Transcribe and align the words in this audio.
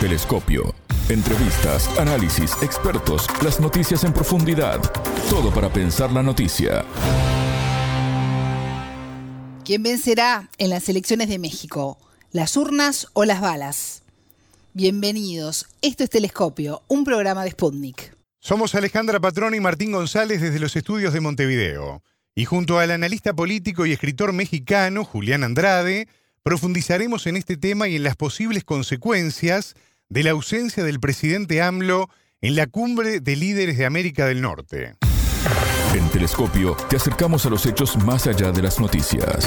Telescopio. 0.00 0.74
Entrevistas, 1.10 1.86
análisis, 1.98 2.52
expertos, 2.62 3.26
las 3.44 3.60
noticias 3.60 4.02
en 4.04 4.14
profundidad. 4.14 4.80
Todo 5.28 5.52
para 5.52 5.70
pensar 5.70 6.10
la 6.10 6.22
noticia. 6.22 6.86
¿Quién 9.62 9.82
vencerá 9.82 10.48
en 10.56 10.70
las 10.70 10.88
elecciones 10.88 11.28
de 11.28 11.38
México? 11.38 11.98
¿Las 12.32 12.56
urnas 12.56 13.08
o 13.12 13.26
las 13.26 13.42
balas? 13.42 14.02
Bienvenidos. 14.72 15.66
Esto 15.82 16.04
es 16.04 16.08
Telescopio, 16.08 16.82
un 16.88 17.04
programa 17.04 17.44
de 17.44 17.50
Sputnik. 17.50 18.16
Somos 18.38 18.74
Alejandra 18.74 19.20
Patrón 19.20 19.54
y 19.54 19.60
Martín 19.60 19.92
González 19.92 20.40
desde 20.40 20.60
los 20.60 20.74
estudios 20.76 21.12
de 21.12 21.20
Montevideo. 21.20 22.02
Y 22.34 22.46
junto 22.46 22.78
al 22.78 22.90
analista 22.90 23.34
político 23.34 23.84
y 23.84 23.92
escritor 23.92 24.32
mexicano 24.32 25.04
Julián 25.04 25.44
Andrade, 25.44 26.08
profundizaremos 26.42 27.26
en 27.26 27.36
este 27.36 27.58
tema 27.58 27.86
y 27.86 27.96
en 27.96 28.02
las 28.02 28.16
posibles 28.16 28.64
consecuencias 28.64 29.74
de 30.10 30.24
la 30.24 30.32
ausencia 30.32 30.82
del 30.82 30.98
presidente 30.98 31.62
AMLO 31.62 32.10
en 32.40 32.56
la 32.56 32.66
cumbre 32.66 33.20
de 33.20 33.36
líderes 33.36 33.78
de 33.78 33.86
América 33.86 34.26
del 34.26 34.42
Norte. 34.42 34.96
En 35.94 36.08
Telescopio 36.08 36.76
te 36.88 36.96
acercamos 36.96 37.46
a 37.46 37.50
los 37.50 37.64
hechos 37.64 37.96
más 37.96 38.26
allá 38.26 38.50
de 38.50 38.60
las 38.60 38.80
noticias. 38.80 39.46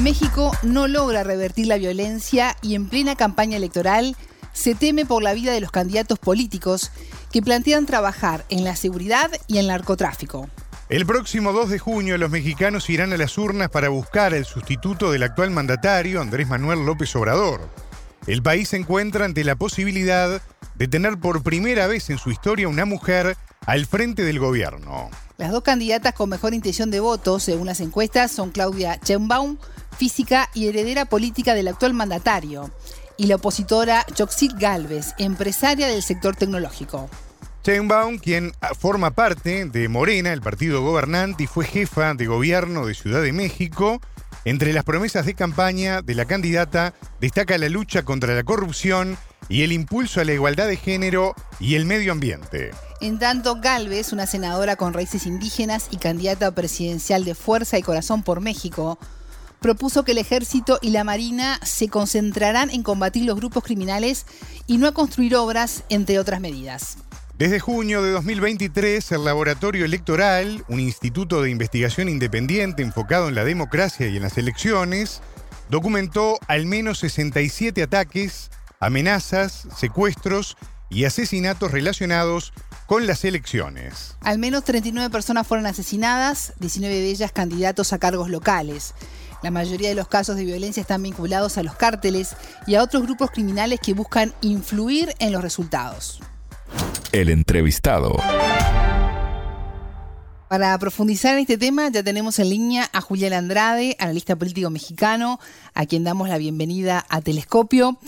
México 0.00 0.52
no 0.62 0.86
logra 0.86 1.24
revertir 1.24 1.66
la 1.66 1.76
violencia 1.76 2.56
y 2.62 2.76
en 2.76 2.88
plena 2.88 3.16
campaña 3.16 3.56
electoral 3.56 4.16
se 4.52 4.76
teme 4.76 5.04
por 5.04 5.24
la 5.24 5.34
vida 5.34 5.52
de 5.52 5.60
los 5.60 5.72
candidatos 5.72 6.20
políticos 6.20 6.92
que 7.32 7.42
plantean 7.42 7.84
trabajar 7.84 8.44
en 8.48 8.62
la 8.62 8.76
seguridad 8.76 9.30
y 9.48 9.58
el 9.58 9.66
narcotráfico. 9.66 10.48
El 10.92 11.06
próximo 11.06 11.54
2 11.54 11.70
de 11.70 11.78
junio 11.78 12.18
los 12.18 12.30
mexicanos 12.30 12.90
irán 12.90 13.14
a 13.14 13.16
las 13.16 13.38
urnas 13.38 13.70
para 13.70 13.88
buscar 13.88 14.34
el 14.34 14.44
sustituto 14.44 15.10
del 15.10 15.22
actual 15.22 15.50
mandatario 15.50 16.20
Andrés 16.20 16.48
Manuel 16.48 16.84
López 16.84 17.16
Obrador. 17.16 17.66
El 18.26 18.42
país 18.42 18.68
se 18.68 18.76
encuentra 18.76 19.24
ante 19.24 19.42
la 19.42 19.56
posibilidad 19.56 20.42
de 20.74 20.88
tener 20.88 21.18
por 21.18 21.42
primera 21.42 21.86
vez 21.86 22.10
en 22.10 22.18
su 22.18 22.30
historia 22.30 22.68
una 22.68 22.84
mujer 22.84 23.38
al 23.64 23.86
frente 23.86 24.22
del 24.22 24.38
gobierno. 24.38 25.08
Las 25.38 25.50
dos 25.50 25.62
candidatas 25.62 26.12
con 26.12 26.28
mejor 26.28 26.52
intención 26.52 26.90
de 26.90 27.00
voto, 27.00 27.40
según 27.40 27.68
las 27.68 27.80
encuestas, 27.80 28.30
son 28.30 28.50
Claudia 28.50 29.00
Sheinbaum, 29.02 29.56
física 29.96 30.50
y 30.52 30.68
heredera 30.68 31.06
política 31.06 31.54
del 31.54 31.68
actual 31.68 31.94
mandatario, 31.94 32.70
y 33.16 33.28
la 33.28 33.36
opositora 33.36 34.04
Yoxil 34.14 34.58
Galvez, 34.58 35.14
empresaria 35.16 35.86
del 35.86 36.02
sector 36.02 36.36
tecnológico. 36.36 37.08
Sheinbaum, 37.64 38.18
quien 38.18 38.52
forma 38.78 39.12
parte 39.12 39.66
de 39.66 39.88
Morena, 39.88 40.32
el 40.32 40.42
partido 40.42 40.82
gobernante, 40.82 41.44
y 41.44 41.46
fue 41.46 41.64
jefa 41.64 42.14
de 42.14 42.26
gobierno 42.26 42.86
de 42.86 42.94
Ciudad 42.94 43.22
de 43.22 43.32
México, 43.32 44.00
entre 44.44 44.72
las 44.72 44.82
promesas 44.82 45.26
de 45.26 45.34
campaña 45.34 46.02
de 46.02 46.16
la 46.16 46.24
candidata 46.24 46.94
destaca 47.20 47.56
la 47.58 47.68
lucha 47.68 48.02
contra 48.02 48.34
la 48.34 48.42
corrupción 48.42 49.16
y 49.48 49.62
el 49.62 49.70
impulso 49.70 50.20
a 50.20 50.24
la 50.24 50.32
igualdad 50.32 50.66
de 50.66 50.76
género 50.76 51.36
y 51.60 51.76
el 51.76 51.86
medio 51.86 52.10
ambiente. 52.10 52.72
En 53.00 53.20
tanto, 53.20 53.60
Galvez, 53.60 54.12
una 54.12 54.26
senadora 54.26 54.74
con 54.74 54.94
raíces 54.94 55.26
indígenas 55.26 55.86
y 55.92 55.98
candidata 55.98 56.52
presidencial 56.52 57.24
de 57.24 57.36
Fuerza 57.36 57.78
y 57.78 57.82
Corazón 57.82 58.24
por 58.24 58.40
México, 58.40 58.98
propuso 59.60 60.04
que 60.04 60.10
el 60.10 60.18
ejército 60.18 60.80
y 60.82 60.90
la 60.90 61.04
marina 61.04 61.60
se 61.62 61.88
concentrarán 61.88 62.70
en 62.70 62.82
combatir 62.82 63.24
los 63.24 63.36
grupos 63.36 63.62
criminales 63.62 64.26
y 64.66 64.78
no 64.78 64.88
a 64.88 64.92
construir 64.92 65.36
obras, 65.36 65.84
entre 65.88 66.18
otras 66.18 66.40
medidas. 66.40 66.96
Desde 67.38 67.60
junio 67.60 68.02
de 68.02 68.10
2023, 68.12 69.10
el 69.12 69.24
Laboratorio 69.24 69.86
Electoral, 69.86 70.64
un 70.68 70.80
instituto 70.80 71.40
de 71.40 71.50
investigación 71.50 72.10
independiente 72.10 72.82
enfocado 72.82 73.28
en 73.28 73.34
la 73.34 73.44
democracia 73.44 74.06
y 74.06 74.16
en 74.16 74.22
las 74.22 74.36
elecciones, 74.36 75.22
documentó 75.70 76.38
al 76.46 76.66
menos 76.66 76.98
67 76.98 77.82
ataques, 77.82 78.50
amenazas, 78.80 79.66
secuestros 79.74 80.58
y 80.90 81.04
asesinatos 81.06 81.72
relacionados 81.72 82.52
con 82.86 83.06
las 83.06 83.24
elecciones. 83.24 84.14
Al 84.20 84.38
menos 84.38 84.64
39 84.64 85.08
personas 85.08 85.46
fueron 85.46 85.64
asesinadas, 85.64 86.52
19 86.60 86.94
de 86.94 87.10
ellas 87.10 87.32
candidatos 87.32 87.94
a 87.94 87.98
cargos 87.98 88.28
locales. 88.28 88.94
La 89.42 89.50
mayoría 89.50 89.88
de 89.88 89.94
los 89.94 90.06
casos 90.06 90.36
de 90.36 90.44
violencia 90.44 90.82
están 90.82 91.02
vinculados 91.02 91.56
a 91.56 91.62
los 91.62 91.74
cárteles 91.76 92.36
y 92.66 92.74
a 92.74 92.82
otros 92.82 93.02
grupos 93.02 93.30
criminales 93.30 93.80
que 93.80 93.94
buscan 93.94 94.34
influir 94.42 95.14
en 95.18 95.32
los 95.32 95.42
resultados. 95.42 96.20
El 97.12 97.28
entrevistado. 97.28 98.16
Para 100.48 100.78
profundizar 100.78 101.34
en 101.34 101.40
este 101.40 101.56
tema 101.56 101.88
ya 101.90 102.02
tenemos 102.02 102.38
en 102.38 102.50
línea 102.50 102.88
a 102.92 103.00
Julián 103.00 103.32
Andrade, 103.32 103.96
analista 103.98 104.36
político 104.36 104.68
mexicano, 104.68 105.40
a 105.72 105.86
quien 105.86 106.04
damos 106.04 106.28
la 106.28 106.36
bienvenida 106.36 107.06
a 107.08 107.22
Telescopio. 107.22 107.98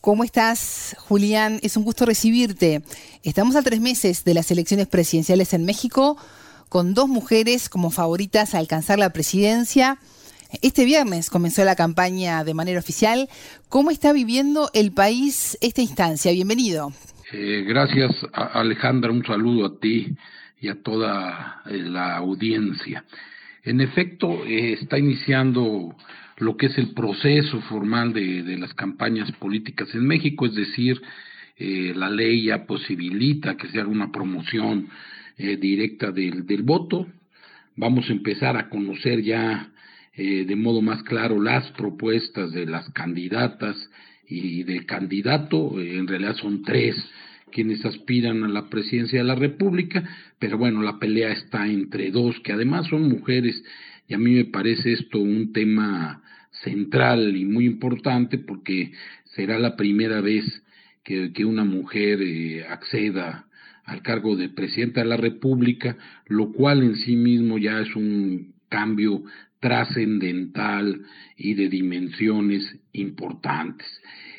¿Cómo 0.00 0.24
estás, 0.24 0.96
Julián? 1.00 1.60
Es 1.62 1.76
un 1.76 1.84
gusto 1.84 2.06
recibirte. 2.06 2.82
Estamos 3.22 3.56
a 3.56 3.62
tres 3.62 3.80
meses 3.80 4.24
de 4.24 4.34
las 4.34 4.50
elecciones 4.50 4.88
presidenciales 4.88 5.52
en 5.52 5.64
México, 5.64 6.16
con 6.68 6.94
dos 6.94 7.08
mujeres 7.08 7.68
como 7.68 7.90
favoritas 7.90 8.54
a 8.54 8.58
alcanzar 8.58 8.98
la 8.98 9.10
presidencia. 9.10 9.98
Este 10.60 10.84
viernes 10.84 11.30
comenzó 11.30 11.64
la 11.64 11.76
campaña 11.76 12.44
de 12.44 12.54
manera 12.54 12.78
oficial. 12.78 13.28
¿Cómo 13.68 13.90
está 13.90 14.12
viviendo 14.12 14.70
el 14.74 14.92
país 14.92 15.56
esta 15.60 15.82
instancia? 15.82 16.32
Bienvenido. 16.32 16.92
Eh, 17.34 17.64
gracias, 17.66 18.14
Alejandra. 18.34 19.10
Un 19.10 19.24
saludo 19.24 19.64
a 19.64 19.80
ti 19.80 20.08
y 20.60 20.68
a 20.68 20.82
toda 20.82 21.62
eh, 21.64 21.78
la 21.78 22.18
audiencia. 22.18 23.06
En 23.64 23.80
efecto, 23.80 24.44
eh, 24.44 24.74
está 24.74 24.98
iniciando 24.98 25.96
lo 26.36 26.56
que 26.58 26.66
es 26.66 26.76
el 26.76 26.92
proceso 26.92 27.62
formal 27.62 28.12
de, 28.12 28.58
las 28.58 28.74
campañas 28.74 29.32
políticas 29.32 29.94
en 29.94 30.06
México, 30.06 30.44
es 30.44 30.54
decir, 30.54 31.00
la 31.58 32.10
ley 32.10 32.46
ya 32.46 32.66
posibilita 32.66 33.56
que 33.56 33.68
se 33.68 33.78
haga 33.78 33.88
una 33.88 34.10
promoción 34.10 34.88
directa 35.36 36.10
del, 36.10 36.44
del 36.44 36.62
voto. 36.62 37.06
Vamos 37.76 38.08
a 38.08 38.12
empezar 38.12 38.56
a 38.56 38.68
conocer 38.68 39.22
ya 39.22 39.70
de 40.16 40.56
modo 40.56 40.82
más 40.82 41.04
claro 41.04 41.40
las 41.40 41.70
propuestas 41.72 42.50
de 42.50 42.66
las 42.66 42.90
candidatas 42.90 43.76
y 44.26 44.64
del 44.64 44.86
candidato, 44.86 45.78
en 45.78 46.08
realidad 46.08 46.34
son 46.34 46.62
tres 46.64 46.96
quienes 47.52 47.84
aspiran 47.84 48.42
a 48.42 48.48
la 48.48 48.68
presidencia 48.68 49.20
de 49.20 49.24
la 49.24 49.36
República, 49.36 50.02
pero 50.40 50.58
bueno, 50.58 50.82
la 50.82 50.98
pelea 50.98 51.30
está 51.30 51.68
entre 51.68 52.10
dos, 52.10 52.40
que 52.40 52.52
además 52.52 52.88
son 52.88 53.08
mujeres, 53.08 53.62
y 54.08 54.14
a 54.14 54.18
mí 54.18 54.32
me 54.32 54.46
parece 54.46 54.92
esto 54.92 55.20
un 55.20 55.52
tema 55.52 56.22
central 56.64 57.36
y 57.36 57.44
muy 57.44 57.66
importante 57.66 58.38
porque 58.38 58.92
será 59.36 59.58
la 59.58 59.76
primera 59.76 60.20
vez 60.20 60.44
que, 61.04 61.44
una 61.44 61.64
mujer 61.64 62.20
eh, 62.22 62.64
acceda 62.68 63.46
al 63.84 64.02
cargo 64.02 64.36
de 64.36 64.48
presidenta 64.48 65.00
de 65.00 65.08
la 65.08 65.16
República, 65.16 65.96
lo 66.26 66.52
cual 66.52 66.82
en 66.82 66.96
sí 66.96 67.16
mismo 67.16 67.58
ya 67.58 67.80
es 67.80 67.94
un 67.96 68.54
cambio 68.68 69.24
trascendental 69.60 71.02
y 71.36 71.54
de 71.54 71.68
dimensiones 71.68 72.78
importantes. 72.92 73.86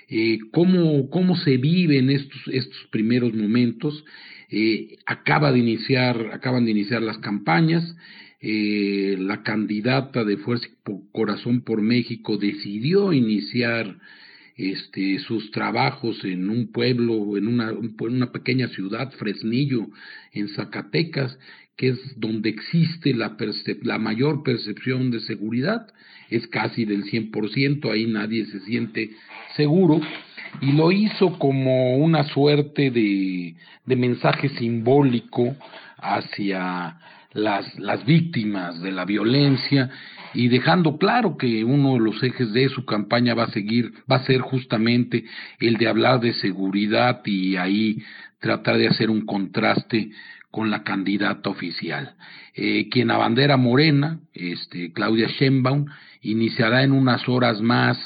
Eh, 0.10 0.40
¿cómo, 0.52 1.10
¿Cómo 1.10 1.36
se 1.38 1.58
viven 1.58 2.10
estos, 2.10 2.42
estos 2.52 2.88
primeros 2.92 3.34
momentos? 3.34 4.04
Eh, 4.50 4.98
acaba 5.06 5.52
de 5.52 5.60
iniciar, 5.60 6.30
acaban 6.34 6.66
de 6.66 6.72
iniciar 6.72 7.02
las 7.02 7.18
campañas. 7.18 7.96
Eh, 8.40 9.16
la 9.20 9.42
candidata 9.42 10.24
de 10.24 10.38
Fuerza 10.38 10.68
y 10.68 10.92
Corazón 11.12 11.62
por 11.62 11.82
México 11.82 12.38
decidió 12.38 13.14
iniciar 13.14 13.98
este, 14.56 15.20
sus 15.20 15.50
trabajos 15.52 16.24
en 16.24 16.50
un 16.50 16.72
pueblo, 16.72 17.38
en 17.38 17.48
una, 17.48 17.70
en 17.70 17.96
una 18.00 18.32
pequeña 18.32 18.68
ciudad, 18.68 19.12
Fresnillo, 19.14 19.88
en 20.34 20.50
Zacatecas, 20.50 21.40
que 21.76 21.90
es 21.90 22.20
donde 22.20 22.50
existe 22.50 23.14
la, 23.14 23.98
mayor 23.98 24.44
percepción 24.44 25.12
de 25.12 25.20
seguridad, 25.22 25.88
es 26.30 26.48
casi 26.48 26.86
del 26.86 27.04
100%, 27.06 27.92
ahí 27.92 28.06
nadie 28.06 28.46
se 28.46 28.60
siente 28.62 29.12
seguro, 29.56 30.00
y 30.62 30.72
lo 30.74 30.92
hizo 30.92 31.38
como 31.40 31.98
una 31.98 32.24
suerte 32.26 32.92
de, 32.92 33.56
de 33.86 33.96
mensaje 33.96 34.50
simbólico 34.50 35.56
hacia 35.98 36.98
las, 37.34 37.80
las 37.80 38.06
víctimas 38.06 38.80
de 38.82 38.92
la 38.92 39.06
violencia 39.06 39.90
y 40.34 40.48
dejando 40.48 40.98
claro 40.98 41.38
que 41.38 41.64
uno 41.64 41.94
de 41.94 42.00
los 42.00 42.22
ejes 42.24 42.54
de 42.54 42.70
su 42.70 42.86
campaña 42.86 43.34
va 43.34 43.46
a 43.46 43.52
seguir, 43.52 43.94
va 44.12 44.18
a 44.18 44.26
ser 44.26 44.42
justamente 44.42 45.26
el 45.60 45.78
de 45.78 45.88
hablar 45.88 46.20
de 46.20 46.34
seguridad 46.34 47.22
y 47.26 47.56
ahí 47.56 48.04
tratar 48.40 48.78
de 48.78 48.88
hacer 48.88 49.10
un 49.10 49.26
contraste 49.26 50.12
con 50.54 50.70
la 50.70 50.84
candidata 50.84 51.50
oficial. 51.50 52.14
Eh, 52.54 52.88
quien 52.92 53.10
abandera 53.10 53.58
Morena, 53.58 54.20
este, 54.36 54.94
Claudia 54.94 55.28
Sheinbaum, 55.28 55.88
iniciará 56.22 56.84
en 56.84 56.92
unas 56.92 57.28
horas 57.28 57.60
más 57.60 57.98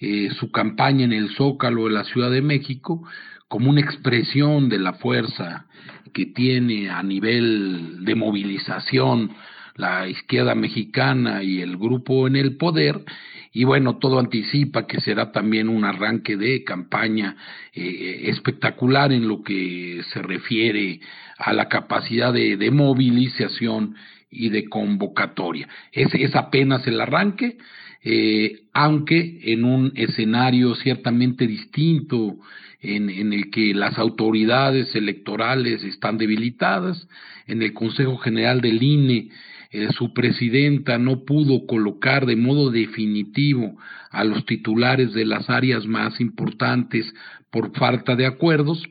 eh, 0.00 0.30
su 0.40 0.50
campaña 0.50 1.04
en 1.04 1.12
el 1.12 1.28
Zócalo 1.36 1.84
de 1.84 1.92
la 1.92 2.02
Ciudad 2.02 2.32
de 2.32 2.42
México 2.42 3.06
como 3.46 3.70
una 3.70 3.82
expresión 3.82 4.68
de 4.68 4.80
la 4.80 4.94
fuerza 4.94 5.66
que 6.12 6.26
tiene 6.26 6.90
a 6.90 7.04
nivel 7.04 8.04
de 8.04 8.16
movilización 8.16 9.30
la 9.76 10.08
izquierda 10.08 10.54
mexicana 10.54 11.42
y 11.42 11.60
el 11.60 11.76
grupo 11.76 12.26
en 12.26 12.36
el 12.36 12.56
poder 12.56 13.04
y 13.52 13.64
bueno, 13.64 13.98
todo 13.98 14.18
anticipa 14.18 14.86
que 14.86 15.00
será 15.00 15.30
también 15.30 15.68
un 15.68 15.84
arranque 15.84 16.36
de 16.36 16.64
campaña 16.64 17.36
eh, 17.74 18.22
espectacular 18.24 19.12
en 19.12 19.28
lo 19.28 19.42
que 19.42 20.00
se 20.10 20.22
refiere 20.22 21.00
a 21.36 21.52
la 21.52 21.68
capacidad 21.68 22.32
de, 22.32 22.70
movilización 22.70 23.94
y 24.30 24.48
de 24.48 24.68
convocatoria. 24.70 25.68
Es, 25.92 26.14
es 26.14 26.34
apenas 26.34 26.86
el 26.86 26.98
arranque, 26.98 27.58
eh, 28.02 28.62
aunque 28.72 29.40
en 29.44 29.64
un 29.64 29.92
escenario 29.96 30.74
ciertamente 30.76 31.46
distinto 31.46 32.38
en, 32.80 33.32
el 33.32 33.50
que 33.50 33.74
las 33.74 33.98
autoridades 33.98 34.94
electorales 34.96 35.84
están 35.84 36.16
debilitadas, 36.16 37.06
en 37.46 37.62
el 37.62 37.72
Consejo 37.74 38.16
General 38.16 38.60
del 38.60 38.82
INE 38.82 39.28
eh, 39.72 39.88
su 39.96 40.12
presidenta 40.12 40.98
no 40.98 41.24
pudo 41.24 41.66
colocar 41.66 42.26
de 42.26 42.36
modo 42.36 42.70
definitivo 42.70 43.76
a 44.10 44.24
los 44.24 44.44
titulares 44.44 45.14
de 45.14 45.24
las 45.24 45.48
áreas 45.48 45.86
más 45.86 46.20
importantes 46.20 47.12
por 47.50 47.76
falta 47.76 48.14
de 48.14 48.26
acuerdos 48.26 48.82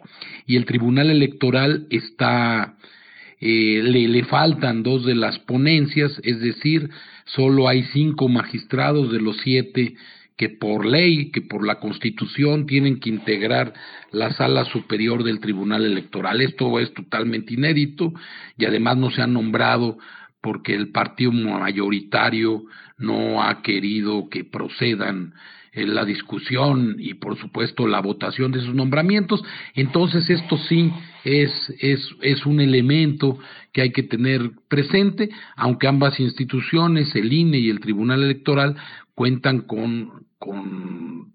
y 0.45 0.56
el 0.56 0.66
Tribunal 0.66 1.10
Electoral 1.10 1.88
está 1.89 2.75
eh, 3.39 3.81
le, 3.83 4.07
le 4.07 4.24
faltan 4.25 4.83
dos 4.83 5.04
de 5.04 5.16
las 5.16 5.39
ponencias, 5.39 6.19
es 6.24 6.39
decir, 6.42 6.89
solo 7.25 7.68
hay 7.68 7.84
cinco 7.92 8.27
magistrados 8.27 9.12
de 9.12 9.19
los 9.19 9.38
siete 9.38 9.95
que 10.38 10.50
por 10.50 10.86
ley, 10.86 11.31
que 11.31 11.42
por 11.42 11.66
la 11.66 11.80
Constitución 11.80 12.66
tienen 12.66 13.00
que 13.00 13.10
integrar 13.10 13.74
la 14.12 14.31
sala 14.34 14.66
superior 14.66 15.24
del 15.24 15.39
Tribunal 15.39 15.86
Electoral. 15.86 16.42
Esto 16.42 16.80
es 16.80 16.94
totalmente 16.94 17.54
inédito 17.54 18.13
y 18.57 18.66
además 18.66 18.98
no 18.98 19.12
se 19.12 19.22
han 19.22 19.34
nombrado 19.34 19.98
porque 20.42 20.74
el 20.74 20.90
partido 20.90 21.32
mayoritario 21.32 22.64
no 22.98 23.44
ha 23.44 23.62
querido 23.62 24.30
que 24.30 24.44
procedan 24.44 25.34
en 25.74 25.96
la 25.96 26.04
discusión 26.04 26.98
y 27.00 27.14
por 27.14 27.38
supuesto 27.40 27.88
la 27.88 28.02
votación 28.02 28.52
de 28.52 28.60
sus 28.60 28.76
nombramientos, 28.76 29.42
entonces 29.74 30.30
esto 30.30 30.58
sí 30.58 30.92
es, 31.24 31.52
es, 31.80 32.10
es 32.22 32.46
un 32.46 32.60
elemento 32.60 33.40
que 33.72 33.82
hay 33.82 33.92
que 33.92 34.04
tener 34.04 34.52
presente, 34.68 35.30
aunque 35.56 35.88
ambas 35.88 36.20
instituciones, 36.20 37.16
el 37.16 37.32
INE 37.32 37.60
y 37.60 37.70
el 37.70 37.80
Tribunal 37.80 38.24
Electoral, 38.24 38.76
cuentan 39.16 39.62
con, 39.62 40.26
con 40.40 41.32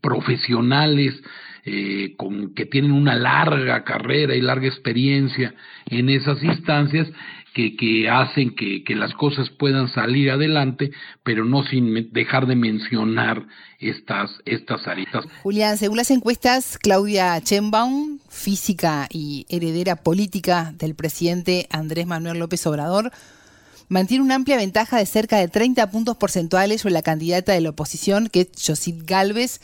profesionales 0.00 1.20
eh, 1.64 2.14
con, 2.16 2.54
que 2.54 2.64
tienen 2.64 2.92
una 2.92 3.14
larga 3.14 3.84
carrera 3.84 4.34
y 4.34 4.40
larga 4.40 4.66
experiencia 4.66 5.54
en 5.90 6.08
esas 6.08 6.42
instancias 6.42 7.12
que, 7.54 7.76
que 7.76 8.08
hacen 8.08 8.54
que, 8.54 8.82
las 8.94 9.12
cosas 9.14 9.50
puedan 9.50 9.92
salir 9.92 10.30
adelante, 10.30 10.90
pero 11.22 11.44
no 11.44 11.64
sin 11.64 12.12
dejar 12.12 12.46
de 12.46 12.56
mencionar 12.56 13.46
estas, 13.78 14.30
estas 14.44 14.86
aristas. 14.86 15.24
Julián, 15.42 15.78
según 15.78 15.96
las 15.96 16.10
encuestas, 16.10 16.78
Claudia 16.78 17.40
Chenbaum, 17.40 18.18
física 18.28 19.08
y 19.10 19.46
heredera 19.48 19.96
política 19.96 20.72
del 20.76 20.94
presidente 20.94 21.66
Andrés 21.70 22.06
Manuel 22.06 22.38
López 22.38 22.66
Obrador, 22.66 23.10
mantiene 23.88 24.24
una 24.24 24.36
amplia 24.36 24.56
ventaja 24.56 24.98
de 24.98 25.06
cerca 25.06 25.38
de 25.38 25.48
30 25.48 25.90
puntos 25.90 26.16
porcentuales 26.16 26.82
sobre 26.82 26.94
la 26.94 27.02
candidata 27.02 27.52
de 27.52 27.60
la 27.60 27.70
oposición, 27.70 28.28
que 28.28 28.42
es 28.42 28.48
Josip 28.66 29.02
Galvez, 29.04 29.60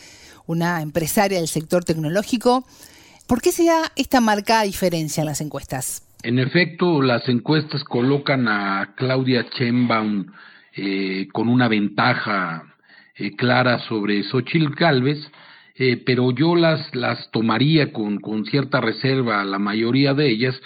una 0.47 0.83
empresaria 0.83 1.39
del 1.39 1.49
sector 1.49 1.85
tecnológico. 1.85 2.67
¿Por 3.27 3.43
qué 3.43 3.53
se 3.53 3.65
da 3.65 3.93
esta 3.97 4.21
marcada 4.21 4.63
diferencia 4.63 5.21
en 5.21 5.27
las 5.27 5.41
encuestas? 5.41 6.06
En 6.23 6.39
efecto, 6.39 7.03
las 7.03 7.29
encuestas 7.29 7.85
colocan 7.85 8.49
a 8.49 8.95
Claudia 8.97 9.49
Chembaum 9.51 10.27
eh, 10.75 11.29
con 11.33 11.49
una 11.49 11.69
ventaja 11.69 12.75
eh, 13.15 13.37
clara 13.37 13.79
sobre 13.81 14.23
Xochitl 14.25 14.75
Galvez, 14.75 15.19
eh, 15.77 16.03
pero 16.05 16.33
yo 16.33 16.57
las, 16.57 16.95
las 16.95 17.31
tomaría 17.31 17.93
con, 17.93 18.19
con 18.19 18.47
cierta 18.47 18.81
reserva, 18.81 19.45
la 19.45 19.59
mayoría 19.59 20.15
de 20.15 20.29
ellas, 20.29 20.61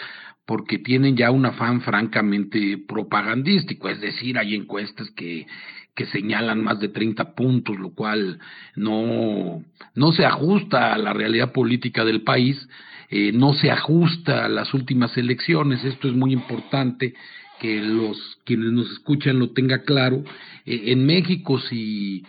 porque 0.46 0.78
tienen 0.78 1.16
ya 1.16 1.30
un 1.30 1.46
afán 1.46 1.80
francamente 1.80 2.78
propagandístico, 2.78 3.88
es 3.88 4.00
decir, 4.00 4.38
hay 4.38 4.54
encuestas 4.54 5.10
que, 5.10 5.46
que 5.94 6.06
señalan 6.06 6.62
más 6.62 6.80
de 6.80 6.88
30 6.88 7.34
puntos, 7.34 7.78
lo 7.78 7.90
cual 7.90 8.38
no, 8.74 9.62
no 9.94 10.12
se 10.12 10.24
ajusta 10.24 10.94
a 10.94 10.98
la 10.98 11.12
realidad 11.12 11.52
política 11.52 12.04
del 12.04 12.22
país, 12.22 12.68
eh, 13.10 13.32
no 13.32 13.54
se 13.54 13.70
ajusta 13.70 14.44
a 14.44 14.48
las 14.48 14.72
últimas 14.72 15.16
elecciones. 15.16 15.84
Esto 15.84 16.08
es 16.08 16.14
muy 16.14 16.32
importante 16.32 17.14
que 17.60 17.80
los 17.82 18.38
quienes 18.44 18.72
nos 18.72 18.90
escuchan 18.92 19.38
lo 19.38 19.50
tenga 19.50 19.82
claro. 19.82 20.22
Eh, 20.64 20.84
en 20.86 21.04
México, 21.04 21.58
si, 21.58 22.24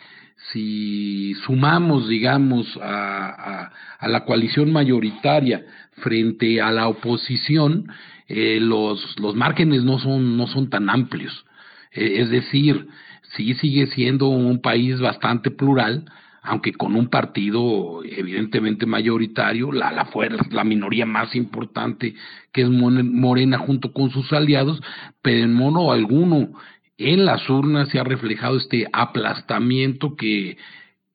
si 0.51 1.35
sumamos, 1.45 2.09
digamos, 2.09 2.77
a, 2.81 3.71
a, 3.99 4.07
la 4.07 4.25
coalición 4.25 4.71
mayoritaria 4.71 5.63
frente 5.97 6.61
a 6.61 6.71
la 6.71 6.87
oposición, 6.87 7.87
eh, 8.27 8.59
los, 8.59 9.19
los 9.19 9.35
márgenes 9.35 9.83
no 9.83 9.99
son, 9.99 10.35
no 10.35 10.47
son 10.47 10.69
tan 10.69 10.89
amplios. 10.89 11.45
Es 11.91 12.29
decir, 12.29 12.87
sí 13.35 13.53
sigue 13.55 13.87
siendo 13.87 14.29
un 14.29 14.61
país 14.61 14.99
bastante 14.99 15.51
plural, 15.51 16.05
aunque 16.41 16.73
con 16.73 16.95
un 16.95 17.07
partido 17.07 18.01
evidentemente 18.03 18.85
mayoritario, 18.85 19.71
la, 19.71 19.91
la 19.91 20.05
fuerza, 20.05 20.43
la 20.51 20.63
minoría 20.63 21.05
más 21.05 21.35
importante 21.35 22.15
que 22.51 22.61
es 22.63 22.69
Morena 22.69 23.59
junto 23.59 23.93
con 23.93 24.09
sus 24.09 24.33
aliados, 24.33 24.81
pero 25.21 25.43
en 25.43 25.53
modo 25.53 25.91
alguno 25.91 26.51
en 26.97 27.25
las 27.25 27.49
urnas 27.49 27.89
se 27.89 27.99
ha 27.99 28.03
reflejado 28.03 28.57
este 28.57 28.87
aplastamiento 28.91 30.15
que, 30.15 30.57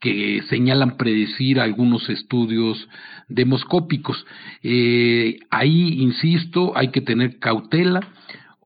que 0.00 0.42
señalan 0.48 0.96
predecir 0.96 1.60
algunos 1.60 2.08
estudios 2.08 2.88
demoscópicos. 3.28 4.26
Eh, 4.62 5.40
ahí, 5.50 6.00
insisto, 6.00 6.76
hay 6.76 6.88
que 6.88 7.00
tener 7.00 7.38
cautela. 7.38 8.00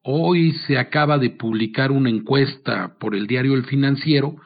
Hoy 0.02 0.52
se 0.66 0.78
acaba 0.78 1.18
de 1.18 1.30
publicar 1.30 1.92
una 1.92 2.10
encuesta 2.10 2.96
por 2.98 3.14
el 3.14 3.26
diario 3.26 3.54
El 3.54 3.64
Financiero, 3.64 4.36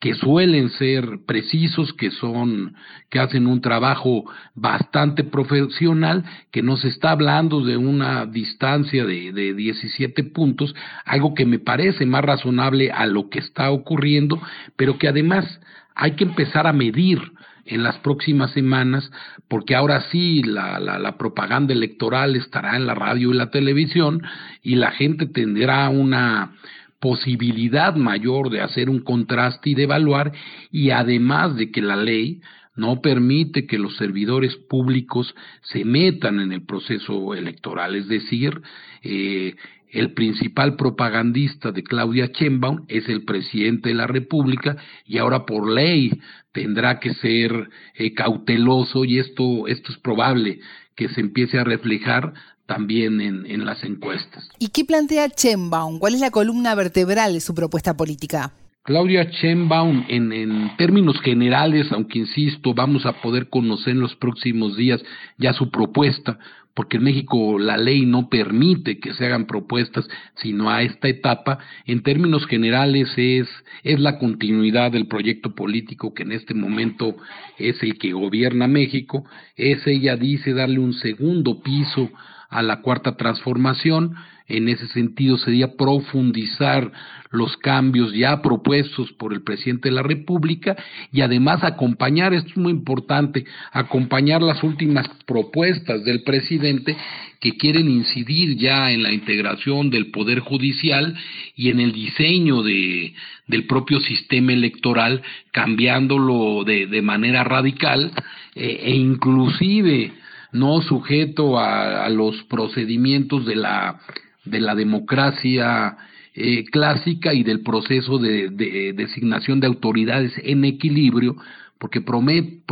que 0.00 0.14
suelen 0.14 0.70
ser 0.70 1.20
precisos, 1.26 1.92
que 1.92 2.10
son, 2.10 2.74
que 3.10 3.18
hacen 3.18 3.46
un 3.46 3.60
trabajo 3.60 4.24
bastante 4.54 5.24
profesional, 5.24 6.24
que 6.50 6.62
nos 6.62 6.86
está 6.86 7.10
hablando 7.10 7.60
de 7.60 7.76
una 7.76 8.24
distancia 8.24 9.04
de, 9.04 9.32
de 9.32 9.52
17 9.52 10.24
puntos, 10.24 10.74
algo 11.04 11.34
que 11.34 11.44
me 11.44 11.58
parece 11.58 12.06
más 12.06 12.24
razonable 12.24 12.90
a 12.90 13.04
lo 13.04 13.28
que 13.28 13.40
está 13.40 13.70
ocurriendo, 13.70 14.40
pero 14.76 14.98
que 14.98 15.06
además 15.06 15.60
hay 15.94 16.12
que 16.12 16.24
empezar 16.24 16.66
a 16.66 16.72
medir 16.72 17.20
en 17.66 17.82
las 17.82 17.98
próximas 17.98 18.52
semanas, 18.52 19.12
porque 19.48 19.74
ahora 19.74 20.00
sí 20.10 20.42
la, 20.42 20.80
la, 20.80 20.98
la, 20.98 21.18
propaganda 21.18 21.74
electoral 21.74 22.34
estará 22.36 22.74
en 22.74 22.86
la 22.86 22.94
radio 22.94 23.30
y 23.30 23.36
la 23.36 23.50
televisión 23.50 24.22
y 24.62 24.76
la 24.76 24.90
gente 24.92 25.26
tendrá 25.26 25.88
una 25.90 26.52
posibilidad 27.00 27.96
mayor 27.96 28.50
de 28.50 28.60
hacer 28.60 28.90
un 28.90 29.00
contraste 29.00 29.70
y 29.70 29.74
de 29.74 29.84
evaluar 29.84 30.32
y 30.70 30.90
además 30.90 31.56
de 31.56 31.70
que 31.70 31.80
la 31.80 31.96
ley 31.96 32.40
no 32.76 33.00
permite 33.00 33.66
que 33.66 33.78
los 33.78 33.96
servidores 33.96 34.56
públicos 34.56 35.34
se 35.62 35.84
metan 35.84 36.40
en 36.40 36.52
el 36.52 36.64
proceso 36.64 37.34
electoral, 37.34 37.96
es 37.96 38.08
decir, 38.08 38.60
eh, 39.02 39.54
el 39.90 40.12
principal 40.12 40.76
propagandista 40.76 41.72
de 41.72 41.82
Claudia 41.82 42.30
Sheinbaum 42.32 42.84
es 42.88 43.08
el 43.08 43.24
presidente 43.24 43.88
de 43.88 43.96
la 43.96 44.06
República 44.06 44.76
y 45.04 45.18
ahora 45.18 45.44
por 45.46 45.68
ley 45.68 46.20
tendrá 46.52 47.00
que 47.00 47.14
ser 47.14 47.68
eh, 47.94 48.14
cauteloso 48.14 49.04
y 49.04 49.18
esto 49.18 49.66
esto 49.66 49.92
es 49.92 49.98
probable 49.98 50.60
que 50.94 51.08
se 51.08 51.20
empiece 51.20 51.58
a 51.58 51.64
reflejar 51.64 52.34
también 52.70 53.20
en, 53.20 53.46
en 53.46 53.64
las 53.64 53.82
encuestas. 53.82 54.48
¿Y 54.60 54.68
qué 54.68 54.84
plantea 54.84 55.26
Sheinbaum? 55.26 55.98
¿Cuál 55.98 56.14
es 56.14 56.20
la 56.20 56.30
columna 56.30 56.76
vertebral 56.76 57.32
de 57.32 57.40
su 57.40 57.52
propuesta 57.52 57.96
política? 57.96 58.52
Claudia 58.84 59.24
Sheinbaum, 59.24 60.04
en, 60.08 60.32
en 60.32 60.76
términos 60.76 61.20
generales, 61.20 61.90
aunque 61.90 62.20
insisto, 62.20 62.72
vamos 62.72 63.06
a 63.06 63.20
poder 63.22 63.48
conocer 63.48 63.94
en 63.94 64.00
los 64.00 64.14
próximos 64.14 64.76
días 64.76 65.02
ya 65.36 65.52
su 65.52 65.68
propuesta, 65.72 66.38
porque 66.74 66.98
en 66.98 67.02
México 67.02 67.58
la 67.58 67.76
ley 67.76 68.06
no 68.06 68.28
permite 68.28 69.00
que 69.00 69.14
se 69.14 69.26
hagan 69.26 69.46
propuestas 69.46 70.06
sino 70.40 70.70
a 70.70 70.82
esta 70.82 71.08
etapa, 71.08 71.58
en 71.86 72.04
términos 72.04 72.46
generales 72.46 73.08
es, 73.16 73.48
es 73.82 73.98
la 73.98 74.16
continuidad 74.18 74.92
del 74.92 75.08
proyecto 75.08 75.56
político 75.56 76.14
que 76.14 76.22
en 76.22 76.32
este 76.32 76.54
momento 76.54 77.16
es 77.58 77.82
el 77.82 77.98
que 77.98 78.12
gobierna 78.12 78.68
México, 78.68 79.24
es 79.56 79.84
ella 79.88 80.16
dice 80.16 80.54
darle 80.54 80.78
un 80.78 80.94
segundo 80.94 81.60
piso 81.60 82.10
a 82.50 82.62
la 82.62 82.82
cuarta 82.82 83.16
transformación. 83.16 84.16
En 84.48 84.68
ese 84.68 84.88
sentido 84.88 85.38
sería 85.38 85.76
profundizar 85.76 86.90
los 87.30 87.56
cambios 87.56 88.12
ya 88.12 88.42
propuestos 88.42 89.12
por 89.12 89.32
el 89.32 89.42
presidente 89.42 89.88
de 89.88 89.94
la 89.94 90.02
República 90.02 90.76
y 91.12 91.20
además 91.20 91.62
acompañar, 91.62 92.34
esto 92.34 92.50
es 92.50 92.56
muy 92.56 92.72
importante, 92.72 93.44
acompañar 93.70 94.42
las 94.42 94.64
últimas 94.64 95.08
propuestas 95.26 96.04
del 96.04 96.24
presidente 96.24 96.96
que 97.38 97.56
quieren 97.56 97.88
incidir 97.88 98.56
ya 98.56 98.90
en 98.90 99.04
la 99.04 99.12
integración 99.12 99.90
del 99.90 100.10
Poder 100.10 100.40
Judicial 100.40 101.16
y 101.54 101.70
en 101.70 101.78
el 101.78 101.92
diseño 101.92 102.64
de, 102.64 103.14
del 103.46 103.66
propio 103.66 104.00
sistema 104.00 104.52
electoral, 104.52 105.22
cambiándolo 105.52 106.64
de, 106.64 106.86
de 106.86 107.02
manera 107.02 107.44
radical 107.44 108.10
eh, 108.56 108.80
e 108.82 108.96
inclusive 108.96 110.12
no 110.52 110.82
sujeto 110.82 111.58
a, 111.58 112.08
los 112.08 112.42
procedimientos 112.44 113.46
de 113.46 113.56
la, 113.56 114.00
de 114.44 114.60
la 114.60 114.74
democracia 114.74 115.96
eh, 116.34 116.64
clásica 116.64 117.34
y 117.34 117.42
del 117.42 117.62
proceso 117.62 118.18
de, 118.18 118.50
de, 118.50 118.92
designación 118.92 119.60
de 119.60 119.66
autoridades 119.66 120.32
en 120.42 120.64
equilibrio, 120.64 121.36
porque 121.78 122.00
proponen, 122.00 122.62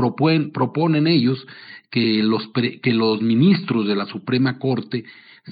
proponen 0.53 1.07
ellos 1.07 1.47
que 1.91 2.23
los, 2.23 2.51
que 2.83 2.93
los 2.93 3.23
ministros 3.23 3.87
de 3.87 3.97
la 3.97 4.07
Suprema 4.07 4.59
Corte 4.59 5.05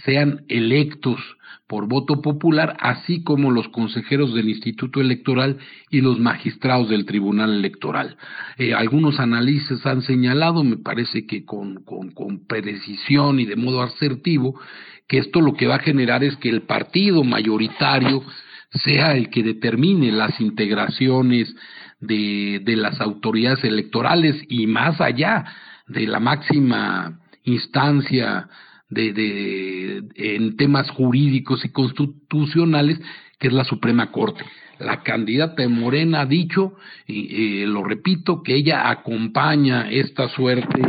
sean 0.05 0.45
electos 0.49 1.21
por 1.67 1.89
voto 1.89 2.23
popular, 2.23 2.77
así 2.81 3.25
como 3.25 3.51
los 3.51 3.69
consejeros 3.69 4.35
del 4.35 4.49
Instituto 4.49 5.01
Electoral 5.01 5.59
y 5.91 6.01
los 6.01 6.21
magistrados 6.21 6.89
del 6.89 7.07
Tribunal 7.07 7.53
Electoral. 7.53 8.17
Eh, 8.57 8.73
algunos 8.73 9.19
analistas 9.19 9.85
han 9.85 10.03
señalado, 10.03 10.63
me 10.63 10.77
parece 10.77 11.27
que 11.27 11.45
con, 11.45 11.83
con, 11.83 12.13
con 12.13 12.47
precisión 12.47 13.41
y 13.41 13.47
de 13.47 13.57
modo 13.57 13.83
asertivo, 13.83 14.61
que 15.09 15.19
esto 15.19 15.41
lo 15.41 15.55
que 15.55 15.67
va 15.67 15.77
a 15.77 15.81
generar 15.81 16.23
es 16.23 16.37
que 16.37 16.49
el 16.49 16.63
partido 16.63 17.25
mayoritario 17.25 18.23
sea 18.71 19.17
el 19.17 19.29
que 19.31 19.43
determine 19.43 20.13
las 20.13 20.41
integraciones 20.41 21.55
de, 22.01 22.61
de 22.63 22.77
las 22.77 23.01
autoridades 23.01 23.65
electorales 23.65 24.37
y 24.49 24.67
más 24.67 25.01
allá 25.01 25.45
de 25.89 26.07
la 26.07 26.21
máxima 26.21 27.21
instancia 27.45 28.49
de, 28.89 29.13
de, 29.13 30.03
en 30.17 30.57
temas 30.57 30.91
jurídicos 30.91 31.65
y 31.65 31.71
constitucionales, 31.71 33.01
que 33.39 33.49
es 33.49 33.53
la 33.53 33.65
Suprema 33.65 34.13
Corte. 34.13 34.45
La 34.79 35.03
candidata 35.03 35.63
de 35.63 35.69
Morena 35.69 36.21
ha 36.21 36.27
dicho, 36.27 36.75
y 37.07 37.65
lo 37.65 37.83
repito, 37.83 38.43
que 38.43 38.55
ella 38.55 38.91
acompaña 38.91 39.91
esta 39.91 40.29
suerte 40.29 40.83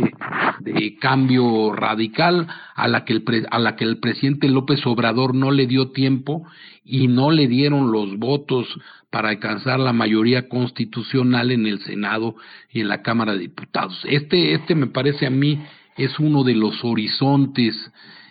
de 0.60 0.96
cambio 0.96 1.72
radical 1.72 2.46
a 2.74 2.88
la 2.88 3.04
que 3.04 3.14
el, 3.14 3.46
a 3.50 3.58
la 3.58 3.76
que 3.76 3.84
el 3.84 3.98
presidente 3.98 4.48
López 4.48 4.84
Obrador 4.86 5.34
no 5.34 5.50
le 5.50 5.66
dio 5.66 5.90
tiempo 5.92 6.46
y 6.84 7.08
no 7.08 7.30
le 7.30 7.46
dieron 7.48 7.90
los 7.90 8.18
votos 8.18 8.66
para 9.10 9.30
alcanzar 9.30 9.80
la 9.80 9.92
mayoría 9.92 10.48
constitucional 10.48 11.50
en 11.50 11.66
el 11.66 11.80
Senado 11.80 12.36
y 12.70 12.80
en 12.80 12.88
la 12.88 13.02
Cámara 13.02 13.32
de 13.32 13.40
Diputados. 13.40 13.98
Este, 14.08 14.54
este 14.54 14.74
me 14.74 14.88
parece 14.88 15.26
a 15.26 15.30
mí 15.30 15.58
es 15.98 16.18
uno 16.18 16.44
de 16.44 16.54
los 16.54 16.82
horizontes 16.84 17.74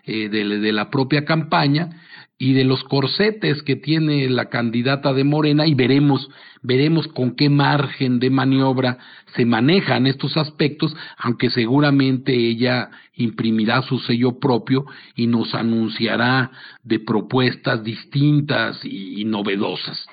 eh, 0.06 0.30
de, 0.30 0.72
la 0.72 0.90
propia 0.90 1.26
campaña 1.26 2.02
y 2.40 2.54
de 2.54 2.64
los 2.64 2.84
corsetes 2.86 3.62
que 3.64 3.76
tiene 3.76 4.30
la 4.30 4.46
candidata 4.50 5.14
de 5.14 5.24
Morena 5.24 5.68
y 5.68 5.74
veremos 5.74 6.30
veremos 6.62 7.08
con 7.08 7.36
qué 7.36 7.50
margen 7.50 8.20
de 8.20 8.30
maniobra 8.30 8.98
se 9.36 9.46
manejan 9.46 10.08
estos 10.08 10.38
aspectos, 10.38 10.96
aunque 11.18 11.50
seguramente 11.50 12.34
ella 12.34 12.90
imprimirá 13.16 13.82
su 13.84 14.00
sello 14.00 14.40
propio 14.40 14.86
y 15.16 15.28
nos 15.28 15.54
anunciará 15.54 16.52
de 16.84 17.00
propuestas 17.00 17.84
distintas 17.84 18.84
y, 18.84 19.22
y 19.22 19.26
novedosas. 19.26 20.08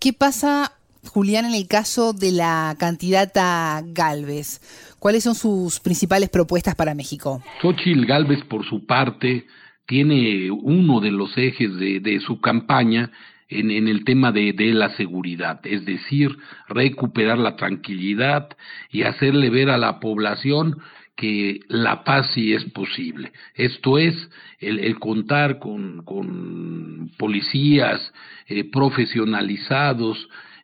¿Qué 0.00 0.12
pasa, 0.12 0.72
Julián, 1.08 1.44
en 1.46 1.54
el 1.54 1.66
caso 1.66 2.12
de 2.12 2.32
la 2.32 2.76
candidata 2.78 3.82
Galvez? 3.84 4.60
¿Cuáles 5.04 5.24
son 5.24 5.34
sus 5.34 5.80
principales 5.80 6.30
propuestas 6.30 6.74
para 6.74 6.94
México? 6.94 7.42
Xochitl 7.60 8.06
Galvez, 8.06 8.42
por 8.44 8.64
su 8.64 8.86
parte, 8.86 9.44
tiene 9.84 10.50
uno 10.50 10.98
de 11.00 11.10
los 11.10 11.36
ejes 11.36 11.76
de, 11.76 12.20
su 12.20 12.40
campaña 12.40 13.10
en, 13.50 13.70
el 13.70 14.02
tema 14.04 14.32
de, 14.32 14.54
de, 14.54 14.72
la 14.72 14.96
seguridad, 14.96 15.60
es 15.64 15.84
decir, 15.84 16.34
recuperar 16.68 17.36
la 17.36 17.54
tranquilidad 17.54 18.48
y 18.90 19.02
hacerle 19.02 19.50
ver 19.50 19.68
a 19.68 19.76
la 19.76 20.00
población 20.00 20.78
que 21.16 21.60
la 21.68 22.02
paz 22.02 22.30
sí 22.32 22.54
es 22.54 22.64
posible. 22.70 23.30
Esto 23.56 23.98
es 23.98 24.14
el, 24.58 24.98
contar 25.00 25.58
con, 25.58 26.02
con 26.04 27.10
policías 27.18 28.00
eh, 28.46 28.64
profesionalizados, 28.64 30.16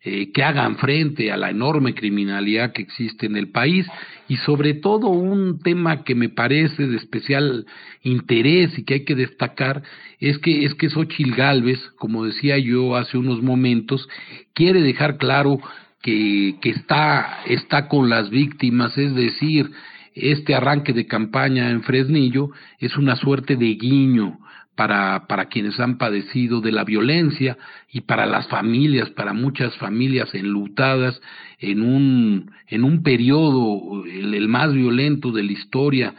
eh, 0.03 0.33
que 0.33 0.43
hagan 0.43 0.77
frente 0.79 1.31
a 1.31 1.37
la 1.37 1.51
enorme 1.51 1.93
criminalidad 1.93 2.73
que 2.73 2.81
existe 2.81 3.27
en 3.27 3.37
el 3.37 3.51
país. 3.51 3.87
Y 4.29 4.37
sobre 4.39 4.73
todo 4.73 5.09
un 5.09 5.61
tema 5.61 6.05
que 6.05 6.15
me 6.15 6.31
parece 6.31 6.87
de 6.87 6.97
especial 6.97 7.67
interés 8.03 8.79
y 8.79 8.85
que 8.85 8.95
hay 8.95 9.05
que 9.05 9.15
destacar 9.15 9.83
es 10.19 10.39
que 10.39 10.65
es 10.65 10.75
que 10.75 10.89
Xochitl 10.89 11.35
Galvez, 11.35 11.79
como 11.99 12.25
decía 12.25 12.57
yo 12.57 12.97
hace 12.97 13.19
unos 13.19 13.43
momentos, 13.43 14.09
quiere 14.55 14.81
dejar 14.81 15.19
claro 15.19 15.61
que, 16.01 16.57
que 16.63 16.71
está, 16.71 17.41
está 17.47 17.87
con 17.87 18.09
las 18.09 18.31
víctimas, 18.31 18.97
es 18.97 19.15
decir, 19.15 19.71
este 20.15 20.55
arranque 20.55 20.95
de 20.95 21.07
campaña 21.07 21.71
en 21.71 21.83
Fresnillo 21.83 22.53
es 22.79 22.97
una 22.97 23.17
suerte 23.17 23.57
de 23.57 23.75
guiño 23.75 24.39
para, 24.75 25.27
para 25.27 25.47
quienes 25.47 25.79
han 25.79 25.99
padecido 25.99 26.61
de 26.61 26.73
la 26.73 26.85
violencia 26.85 27.59
y 27.93 28.03
para 28.03 28.27
las 28.27 28.49
familias, 28.49 29.11
para 29.11 29.33
muchas 29.33 29.77
familias 29.77 30.35
enlutadas 30.35 31.21
en 31.59 31.83
un, 31.83 32.51
en 32.67 32.85
un 32.85 33.03
periodo, 33.03 34.05
el, 34.07 34.49
más 34.49 34.73
violento 34.73 35.33
de 35.33 35.43
la 35.43 35.53
historia, 35.53 36.15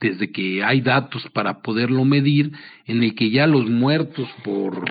desde 0.00 0.30
que 0.30 0.64
hay 0.64 0.80
datos 0.80 1.28
para 1.34 1.60
poderlo 1.60 2.04
medir, 2.04 2.52
en 2.86 3.02
el 3.02 3.14
que 3.14 3.30
ya 3.30 3.46
los 3.46 3.68
muertos 3.68 4.28
por, 4.42 4.84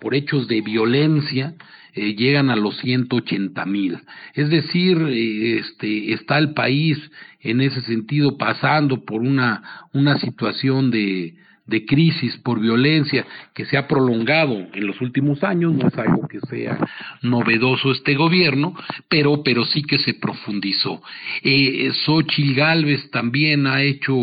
por 0.00 0.14
hechos 0.14 0.48
de 0.48 0.60
violencia 0.60 1.54
eh, 1.94 2.14
llegan 2.16 2.50
a 2.50 2.56
los 2.56 2.76
180 2.78 3.64
mil. 3.66 3.98
Es 4.34 4.50
decir, 4.50 4.98
eh, 5.08 5.58
este, 5.58 6.12
está 6.12 6.38
el 6.38 6.54
país 6.54 6.98
en 7.40 7.60
ese 7.60 7.82
sentido 7.82 8.36
pasando 8.36 9.04
por 9.04 9.20
una, 9.20 9.88
una 9.92 10.18
situación 10.18 10.90
de, 10.90 11.36
de 11.68 11.84
crisis 11.84 12.36
por 12.38 12.58
violencia 12.58 13.26
que 13.54 13.66
se 13.66 13.76
ha 13.76 13.86
prolongado 13.86 14.66
en 14.72 14.86
los 14.86 15.00
últimos 15.00 15.44
años, 15.44 15.74
no 15.74 15.86
es 15.86 15.98
algo 15.98 16.26
que 16.26 16.40
sea 16.40 16.78
novedoso 17.22 17.92
este 17.92 18.14
gobierno, 18.14 18.74
pero, 19.08 19.42
pero 19.44 19.64
sí 19.66 19.82
que 19.82 19.98
se 19.98 20.14
profundizó. 20.14 21.02
Eh, 21.42 21.92
Xochitl 22.04 22.54
Galvez 22.54 23.10
también 23.10 23.66
ha 23.66 23.82
hecho, 23.82 24.14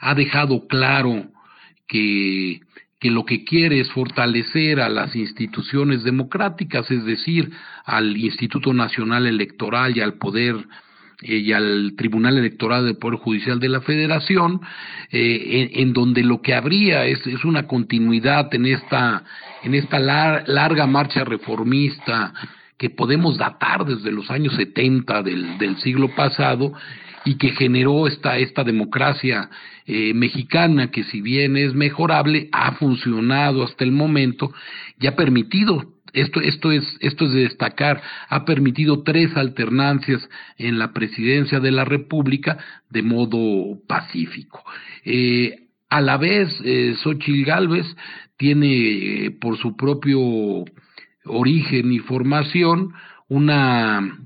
ha 0.00 0.14
dejado 0.14 0.66
claro 0.66 1.26
que, 1.86 2.60
que 2.98 3.10
lo 3.10 3.26
que 3.26 3.44
quiere 3.44 3.80
es 3.80 3.90
fortalecer 3.90 4.80
a 4.80 4.88
las 4.88 5.14
instituciones 5.14 6.02
democráticas, 6.02 6.90
es 6.90 7.04
decir, 7.04 7.50
al 7.84 8.16
Instituto 8.16 8.72
Nacional 8.72 9.26
Electoral 9.26 9.96
y 9.96 10.00
al 10.00 10.14
Poder 10.14 10.56
eh, 11.22 11.36
y 11.36 11.52
al 11.52 11.94
Tribunal 11.96 12.38
Electoral 12.38 12.84
del 12.84 12.96
Poder 12.96 13.18
Judicial 13.18 13.60
de 13.60 13.68
la 13.68 13.80
Federación, 13.80 14.60
eh, 15.10 15.70
en, 15.74 15.92
donde 15.92 16.22
lo 16.22 16.40
que 16.40 16.54
habría 16.54 17.06
es, 17.06 17.26
es 17.26 17.44
una 17.44 17.66
continuidad 17.66 18.54
en 18.54 18.66
esta, 18.66 19.24
en 19.62 19.74
esta 19.74 19.98
larga 19.98 20.86
marcha 20.86 21.24
reformista 21.24 22.32
que 22.80 22.88
podemos 22.88 23.36
datar 23.36 23.84
desde 23.84 24.10
los 24.10 24.30
años 24.30 24.54
70 24.54 25.22
del, 25.22 25.76
siglo 25.82 26.14
pasado 26.14 26.72
y 27.26 27.34
que 27.34 27.50
generó 27.50 28.06
esta, 28.06 28.38
esta 28.38 28.64
democracia 28.64 29.50
eh, 29.86 30.14
mexicana 30.14 30.90
que 30.90 31.04
si 31.04 31.20
bien 31.20 31.58
es 31.58 31.74
mejorable, 31.74 32.48
ha 32.52 32.72
funcionado 32.72 33.64
hasta 33.64 33.84
el 33.84 33.92
momento 33.92 34.54
y 34.98 35.06
ha 35.06 35.14
permitido 35.14 35.92
esto, 36.12 36.40
esto, 36.40 36.72
es, 36.72 36.84
esto 37.00 37.26
es 37.26 37.32
de 37.32 37.40
destacar, 37.42 38.02
ha 38.28 38.44
permitido 38.44 39.02
tres 39.02 39.36
alternancias 39.36 40.28
en 40.58 40.78
la 40.78 40.92
presidencia 40.92 41.60
de 41.60 41.70
la 41.70 41.84
República 41.84 42.58
de 42.88 43.02
modo 43.02 43.78
pacífico. 43.86 44.64
Eh, 45.04 45.68
a 45.88 46.00
la 46.00 46.16
vez, 46.16 46.48
eh, 46.64 46.94
Xochitl 47.02 47.44
Gálvez 47.44 47.86
tiene 48.36 49.26
eh, 49.26 49.30
por 49.32 49.58
su 49.58 49.76
propio 49.76 50.20
origen 51.24 51.92
y 51.92 51.98
formación 51.98 52.92
una 53.28 54.18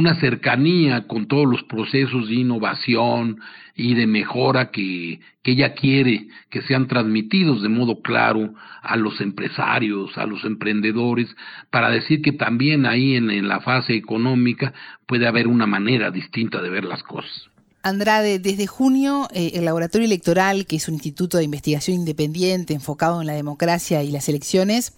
una 0.00 0.18
cercanía 0.18 1.06
con 1.06 1.28
todos 1.28 1.46
los 1.46 1.62
procesos 1.64 2.28
de 2.28 2.36
innovación 2.36 3.38
y 3.76 3.94
de 3.94 4.06
mejora 4.06 4.70
que, 4.70 5.20
que 5.42 5.52
ella 5.52 5.74
quiere 5.74 6.28
que 6.48 6.62
sean 6.62 6.88
transmitidos 6.88 7.62
de 7.62 7.68
modo 7.68 8.00
claro 8.00 8.54
a 8.82 8.96
los 8.96 9.20
empresarios, 9.20 10.16
a 10.16 10.24
los 10.24 10.42
emprendedores, 10.44 11.28
para 11.70 11.90
decir 11.90 12.22
que 12.22 12.32
también 12.32 12.86
ahí 12.86 13.14
en, 13.14 13.46
la 13.46 13.60
fase 13.60 13.94
económica 13.94 14.72
puede 15.06 15.26
haber 15.26 15.46
una 15.46 15.66
manera 15.66 16.10
distinta 16.10 16.62
de 16.62 16.70
ver 16.70 16.84
las 16.84 17.02
cosas. 17.02 17.50
Andrade, 17.82 18.38
desde 18.38 18.66
junio 18.66 19.28
eh, 19.34 19.52
el 19.54 19.66
Laboratorio 19.66 20.06
Electoral, 20.06 20.64
que 20.64 20.76
es 20.76 20.88
un 20.88 20.94
instituto 20.94 21.36
de 21.36 21.44
investigación 21.44 21.96
independiente 21.96 22.72
enfocado 22.72 23.20
en 23.20 23.26
la 23.26 23.34
democracia 23.34 24.02
y 24.02 24.10
las 24.10 24.30
elecciones, 24.30 24.94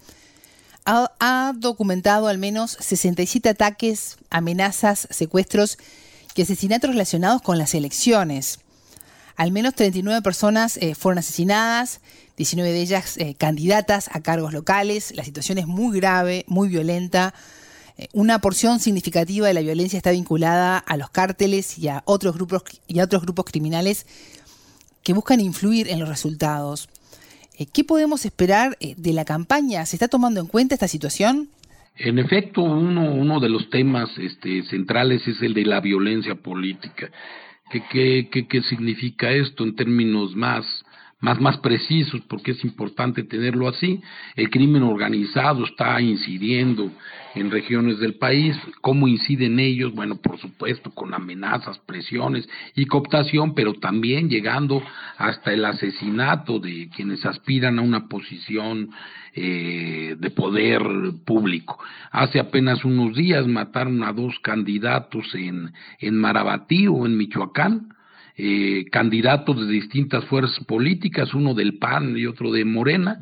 ha, 0.85 1.53
documentado 1.55 2.27
al 2.27 2.37
menos 2.37 2.77
67 2.79 3.49
ataques, 3.49 4.17
amenazas, 4.29 5.07
secuestros 5.09 5.77
y 6.35 6.41
asesinatos 6.41 6.89
relacionados 6.89 7.41
con 7.41 7.57
las 7.57 7.73
elecciones. 7.73 8.59
Al 9.35 9.51
menos 9.51 9.73
39 9.73 10.21
personas 10.21 10.77
eh, 10.77 10.95
fueron 10.95 11.19
asesinadas, 11.19 12.01
19 12.37 12.71
de 12.71 12.81
ellas 12.81 13.17
eh, 13.17 13.35
candidatas 13.35 14.09
a 14.11 14.21
cargos 14.21 14.53
locales. 14.53 15.13
La 15.15 15.23
situación 15.23 15.57
es 15.57 15.67
muy 15.67 15.97
grave, 15.97 16.45
muy 16.47 16.67
violenta. 16.67 17.33
Eh, 17.97 18.07
una 18.13 18.39
porción 18.39 18.79
significativa 18.79 19.47
de 19.47 19.53
la 19.53 19.61
violencia 19.61 19.97
está 19.97 20.11
vinculada 20.11 20.77
a 20.77 20.97
los 20.97 21.09
cárteles 21.09 21.77
y 21.77 21.87
a 21.87 22.03
otros 22.05 22.35
grupos 22.35 22.63
y 22.87 22.99
a 22.99 23.03
otros 23.03 23.23
grupos 23.23 23.45
criminales 23.45 24.05
que 25.03 25.13
buscan 25.13 25.39
influir 25.39 25.89
en 25.89 25.99
los 25.99 26.09
resultados. 26.09 26.89
¿Qué 27.73 27.83
podemos 27.83 28.25
esperar 28.25 28.77
de 28.79 29.13
la 29.13 29.25
campaña? 29.25 29.85
¿Se 29.85 29.95
está 29.95 30.07
tomando 30.07 30.41
en 30.41 30.47
cuenta 30.47 30.75
esta 30.75 30.87
situación? 30.87 31.49
En 31.95 32.17
efecto, 32.17 32.63
uno, 32.63 33.13
uno 33.13 33.39
de 33.39 33.49
los 33.49 33.69
temas 33.69 34.09
este, 34.17 34.63
centrales 34.63 35.27
es 35.27 35.41
el 35.41 35.53
de 35.53 35.65
la 35.65 35.79
violencia 35.79 36.35
política. 36.35 37.11
¿Qué, 37.71 38.29
qué, 38.31 38.47
qué, 38.47 38.61
significa 38.63 39.31
esto 39.31 39.63
en 39.63 39.75
términos 39.75 40.35
más, 40.35 40.65
más, 41.23 41.39
más 41.39 41.57
precisos? 41.59 42.19
Porque 42.27 42.51
es 42.51 42.63
importante 42.65 43.23
tenerlo 43.23 43.69
así. 43.69 44.01
El 44.35 44.49
crimen 44.49 44.83
organizado 44.83 45.63
está 45.63 46.01
incidiendo 46.01 46.91
en 47.33 47.49
regiones 47.49 47.99
del 47.99 48.15
país. 48.15 48.57
¿Cómo 48.81 49.07
inciden 49.07 49.57
ellos? 49.57 49.93
Bueno, 49.95 50.17
por 50.17 50.37
supuesto, 50.37 50.91
con 50.91 51.13
amenazas, 51.13 51.79
presiones 51.79 52.47
y 52.75 52.87
cooptación, 52.87 53.55
pero 53.55 53.73
también 53.75 54.29
llegando 54.29 54.83
hasta 55.17 55.53
el 55.53 55.63
asesinato 55.63 56.59
de 56.59 56.89
quienes 56.93 57.25
aspiran 57.25 57.79
a 57.79 57.83
una 57.83 58.09
posición 58.09 58.89
eh, 59.33 60.17
de 60.19 60.29
poder 60.29 60.83
público. 61.25 61.79
Hace 62.11 62.41
apenas 62.41 62.83
unos 62.83 63.15
días 63.15 63.47
mataron 63.47 64.03
a 64.03 64.11
dos 64.11 64.37
candidatos 64.41 65.33
en, 65.35 65.71
en 65.99 66.17
Marabatío, 66.17 67.05
en 67.05 67.15
Michoacán, 67.15 67.93
eh, 68.35 68.85
candidatos 68.91 69.67
de 69.67 69.71
distintas 69.71 70.25
fuerzas 70.25 70.63
políticas, 70.65 71.35
uno 71.35 71.53
del 71.53 71.77
PAN 71.77 72.17
y 72.17 72.25
otro 72.25 72.51
de 72.51 72.65
Morena, 72.65 73.19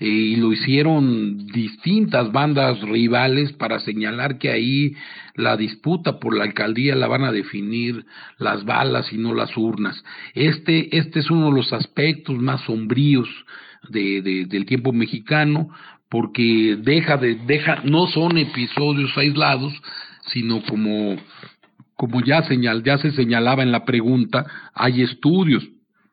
eh, 0.00 0.06
y 0.06 0.36
lo 0.36 0.52
hicieron 0.52 1.46
distintas 1.48 2.32
bandas 2.32 2.80
rivales 2.80 3.52
para 3.52 3.80
señalar 3.80 4.38
que 4.38 4.50
ahí 4.50 4.94
la 5.34 5.58
disputa 5.58 6.18
por 6.18 6.34
la 6.34 6.44
alcaldía 6.44 6.94
la 6.94 7.08
van 7.08 7.24
a 7.24 7.32
definir 7.32 8.06
las 8.38 8.64
balas 8.64 9.12
y 9.12 9.18
no 9.18 9.34
las 9.34 9.54
urnas. 9.56 10.02
Este, 10.32 10.96
este 10.96 11.20
es 11.20 11.30
uno 11.30 11.50
de 11.50 11.56
los 11.56 11.72
aspectos 11.74 12.38
más 12.38 12.62
sombríos 12.62 13.28
de, 13.90 14.22
de, 14.22 14.46
del 14.46 14.64
tiempo 14.64 14.92
mexicano, 14.92 15.68
porque 16.08 16.78
deja 16.80 17.16
de, 17.16 17.34
deja, 17.34 17.82
no 17.84 18.06
son 18.06 18.38
episodios 18.38 19.10
aislados, 19.18 19.74
sino 20.26 20.62
como 20.62 21.16
como 21.96 22.20
ya, 22.22 22.42
se 22.42 23.12
señalaba 23.12 23.62
en 23.62 23.72
la 23.72 23.84
pregunta, 23.84 24.46
hay 24.74 25.02
estudios 25.02 25.66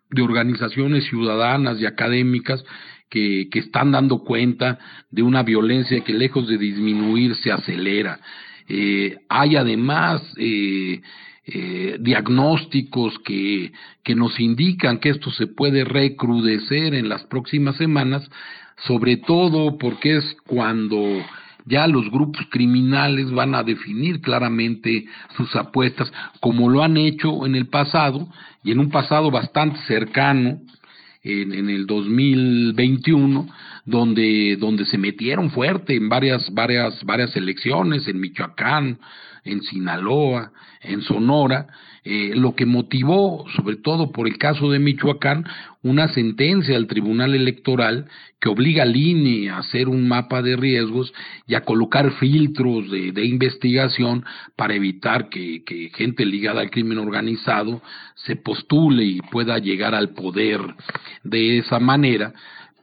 de 0.10 0.22
organizaciones 0.22 1.06
ciudadanas 1.06 1.80
y 1.80 1.86
académicas 1.86 2.64
que, 3.10 3.50
están 3.54 3.92
dando 3.92 4.20
cuenta 4.20 4.80
de 5.10 5.24
una 5.24 5.44
violencia 5.44 6.02
que 6.02 6.14
lejos 6.14 6.48
de 6.48 6.58
disminuir 6.58 7.36
se 7.36 7.52
acelera. 7.52 8.20
Eh, 8.68 9.18
hay 9.28 9.56
además 9.56 10.22
eh, 10.38 11.02
eh, 11.46 11.98
diagnósticos 12.00 13.20
que 13.20 13.72
nos 14.16 14.40
indican 14.40 15.00
que 15.00 15.10
esto 15.10 15.32
se 15.32 15.48
puede 15.48 15.84
recrudecer 15.84 16.94
en 16.94 17.10
las 17.10 17.24
próximas 17.24 17.76
semanas, 17.78 18.30
sobre 18.86 19.18
todo 19.18 19.78
porque 19.78 20.18
es 20.18 20.38
cuando 20.46 21.22
ya 21.66 21.88
los 21.88 22.10
grupos 22.10 22.46
criminales 22.50 23.32
van 23.32 23.56
a 23.56 23.64
definir 23.64 24.22
claramente 24.22 25.06
sus 25.36 25.56
apuestas, 25.56 26.12
como 26.40 26.70
lo 26.70 26.84
han 26.84 26.98
hecho 26.98 27.46
en 27.46 27.56
el 27.56 27.68
pasado 27.68 28.28
y 28.64 28.72
en 28.72 28.80
un 28.80 28.90
pasado 28.90 29.32
bastante 29.32 29.80
cercano, 29.88 30.60
en, 31.24 31.54
en 31.54 31.70
el 31.70 31.86
2021, 31.86 33.48
donde, 33.86 34.58
donde 34.60 34.86
se 34.86 34.98
metieron 34.98 35.52
fuerte 35.52 35.96
en 35.96 36.10
varias, 36.10 36.52
varias, 36.54 37.04
varias 37.04 37.36
elecciones, 37.36 38.08
en 38.08 38.20
Michoacán, 38.20 39.00
en 39.44 39.62
Sinaloa, 39.62 40.52
en 40.82 41.02
Sonora, 41.02 41.68
eh, 42.04 42.32
lo 42.36 42.56
que 42.56 42.66
motivó, 42.66 43.46
sobre 43.56 43.76
todo 43.76 44.12
por 44.12 44.28
el 44.28 44.38
caso 44.38 44.72
de 44.72 44.80
Michoacán, 44.80 45.46
una 45.84 46.08
sentencia 46.08 46.76
al 46.76 46.88
Tribunal 46.88 47.36
Electoral 47.36 48.08
que 48.40 48.50
obliga 48.50 48.84
al 48.84 48.96
INE 48.96 49.52
a 49.52 49.60
hacer 49.60 49.88
un 49.88 50.08
mapa 50.08 50.42
de 50.42 50.56
riesgos 50.56 51.14
y 51.46 51.54
a 51.54 51.62
colocar 51.62 52.12
filtros 52.14 52.90
de, 52.90 53.26
investigación 53.26 54.26
para 54.56 54.74
evitar 54.74 55.30
que, 55.30 55.64
que 55.64 55.92
gente 55.94 56.26
ligada 56.26 56.62
al 56.62 56.72
crimen 56.72 56.98
organizado 56.98 57.82
se 58.16 58.36
postule 58.36 59.04
y 59.04 59.22
pueda 59.22 59.60
llegar 59.60 59.94
al 59.94 60.10
poder 60.10 60.60
de 61.24 61.60
esa 61.60 61.80
manera. 61.80 62.34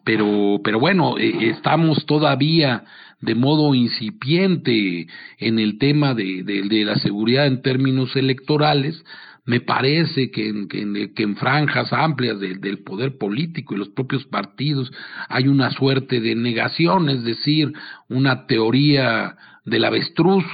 Pero, 0.04 0.60
pero 0.64 0.80
bueno, 0.80 1.18
eh, 1.18 1.50
estamos 1.50 2.06
todavía 2.06 2.84
de 3.20 3.34
modo 3.34 3.74
incipiente 3.74 5.06
en 5.38 5.58
el 5.58 5.78
tema 5.78 6.14
de, 6.14 6.42
de, 6.44 6.84
la 6.84 6.96
seguridad 6.96 7.46
en 7.46 7.62
términos 7.62 8.14
electorales, 8.16 9.04
me 9.44 9.60
parece 9.60 10.30
que 10.30 10.48
en, 10.48 10.68
que 10.68 11.22
en, 11.22 11.36
franjas 11.36 11.92
amplias 11.92 12.38
del 12.38 12.78
poder 12.84 13.16
político 13.16 13.74
y 13.74 13.78
los 13.78 13.88
propios 13.88 14.24
partidos 14.26 14.92
hay 15.28 15.48
una 15.48 15.70
suerte 15.70 16.20
de 16.20 16.34
negación, 16.34 17.08
es 17.08 17.24
decir, 17.24 17.72
una 18.08 18.46
teoría 18.46 19.36
del 19.64 19.84
avestruz 19.84 20.44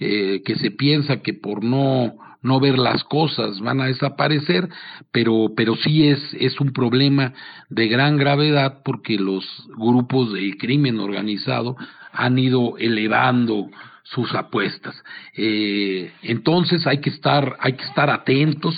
eh, 0.00 0.42
que 0.44 0.56
se 0.56 0.72
piensa 0.72 1.22
que 1.22 1.34
por 1.34 1.62
no 1.62 2.14
no 2.42 2.60
ver 2.60 2.78
las 2.78 3.04
cosas 3.04 3.60
van 3.60 3.80
a 3.80 3.86
desaparecer, 3.86 4.68
pero, 5.10 5.52
pero 5.56 5.76
sí 5.76 6.08
es, 6.08 6.20
es 6.38 6.60
un 6.60 6.72
problema 6.72 7.32
de 7.70 7.88
gran 7.88 8.16
gravedad 8.16 8.82
porque 8.84 9.16
los 9.16 9.44
grupos 9.76 10.32
de 10.32 10.56
crimen 10.58 11.00
organizado 11.00 11.76
han 12.12 12.38
ido 12.38 12.76
elevando 12.78 13.70
sus 14.02 14.34
apuestas. 14.34 15.02
Eh, 15.36 16.12
entonces 16.22 16.86
hay 16.86 16.98
que 16.98 17.10
estar, 17.10 17.56
hay 17.60 17.74
que 17.74 17.84
estar 17.84 18.10
atentos. 18.10 18.76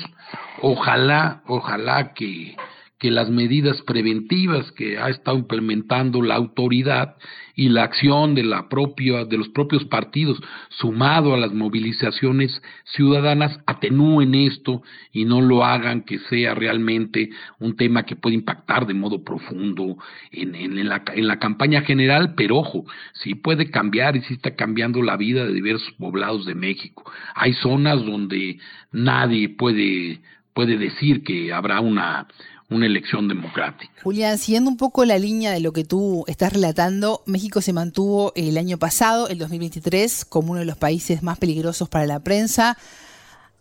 Ojalá, 0.61 1.43
ojalá 1.47 2.13
que, 2.15 2.57
que 3.05 3.11
las 3.11 3.29
medidas 3.29 3.83
preventivas 3.83 4.73
que 4.73 4.97
ha 4.97 5.11
estado 5.11 5.37
implementando 5.37 6.23
la 6.23 6.37
autoridad 6.37 7.17
y 7.55 7.69
la 7.69 7.83
acción 7.83 8.35
de 8.35 8.45
la 8.45 8.71
propia 8.71 9.27
de 9.27 9.37
los 9.37 9.51
propios 9.51 9.85
partidos 9.85 10.41
sumado 10.71 11.35
a 11.35 11.37
las 11.37 11.53
movilizaciones 11.53 12.63
ciudadanas 12.85 13.61
atenúen 13.67 14.35
esto 14.35 14.81
y 15.13 15.27
no 15.27 15.43
lo 15.43 15.67
hagan 15.67 16.01
que 16.01 16.19
sea 16.19 16.55
realmente 16.55 17.29
un 17.59 17.77
tema 17.77 18.05
que 18.05 18.17
puede 18.17 18.37
impactar 18.37 18.87
de 18.87 18.95
modo 18.95 19.23
profundo 19.23 19.99
en, 20.33 20.55
en, 20.55 20.89
la, 20.89 21.05
en 21.15 21.27
la 21.27 21.39
campaña 21.39 21.83
general, 21.83 22.33
pero 22.35 22.57
ojo, 22.57 22.87
sí 23.13 23.35
puede 23.35 23.71
cambiar 23.71 24.17
y 24.17 24.23
sí 24.23 24.33
está 24.33 24.57
cambiando 24.57 25.03
la 25.03 25.19
vida 25.19 25.45
de 25.45 25.53
diversos 25.53 25.93
poblados 25.99 26.47
de 26.47 26.55
México. 26.55 27.05
Hay 27.35 27.53
zonas 27.53 28.03
donde 28.03 28.57
nadie 28.93 29.51
puede 29.51 30.23
puede 30.55 30.79
decir 30.79 31.25
que 31.25 31.53
habrá 31.53 31.81
una 31.81 32.29
una 32.71 32.87
elección 32.87 33.29
democrática. 33.29 33.93
Julián, 34.03 34.39
siguiendo 34.39 34.71
un 34.71 34.77
poco 34.77 35.05
la 35.05 35.19
línea 35.19 35.53
de 35.53 35.61
lo 35.61 35.73
que 35.73 35.85
tú 35.85 36.25
estás 36.27 36.53
relatando, 36.53 37.23
México 37.27 37.61
se 37.61 37.73
mantuvo 37.73 38.33
el 38.35 38.57
año 38.59 38.79
pasado, 38.79 39.29
el 39.29 39.39
2023, 39.39 40.25
como 40.25 40.53
uno 40.53 40.61
de 40.61 40.67
los 40.67 40.77
países 40.77 41.23
más 41.23 41.39
peligrosos 41.39 41.89
para 41.89 42.07
la 42.07 42.21
prensa. 42.21 42.77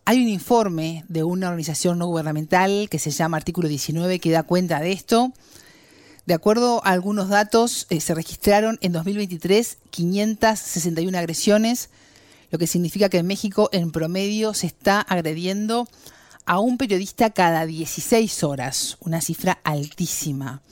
Hay 0.06 0.22
un 0.22 0.28
informe 0.28 1.04
de 1.08 1.22
una 1.22 1.48
organización 1.48 1.98
no 1.98 2.06
gubernamental 2.06 2.88
que 2.90 2.98
se 2.98 3.10
llama 3.10 3.36
Artículo 3.36 3.68
19 3.68 4.18
que 4.18 4.30
da 4.30 4.42
cuenta 4.42 4.80
de 4.80 4.92
esto. 4.92 5.32
De 6.26 6.34
acuerdo 6.34 6.80
a 6.84 6.90
algunos 6.90 7.28
datos, 7.28 7.86
eh, 7.90 8.00
se 8.00 8.14
registraron 8.14 8.78
en 8.80 8.92
2023 8.92 9.78
561 9.90 11.18
agresiones, 11.18 11.90
lo 12.50 12.58
que 12.58 12.66
significa 12.66 13.08
que 13.10 13.18
en 13.18 13.26
México 13.26 13.68
en 13.72 13.92
promedio 13.92 14.54
se 14.54 14.66
está 14.66 15.00
agrediendo 15.00 15.86
a 16.46 16.58
un 16.58 16.78
periodista 16.78 17.30
cada 17.30 17.66
16 17.66 18.44
horas, 18.44 18.96
una 19.00 19.20
cifra 19.20 19.58
altísima. 19.64 20.62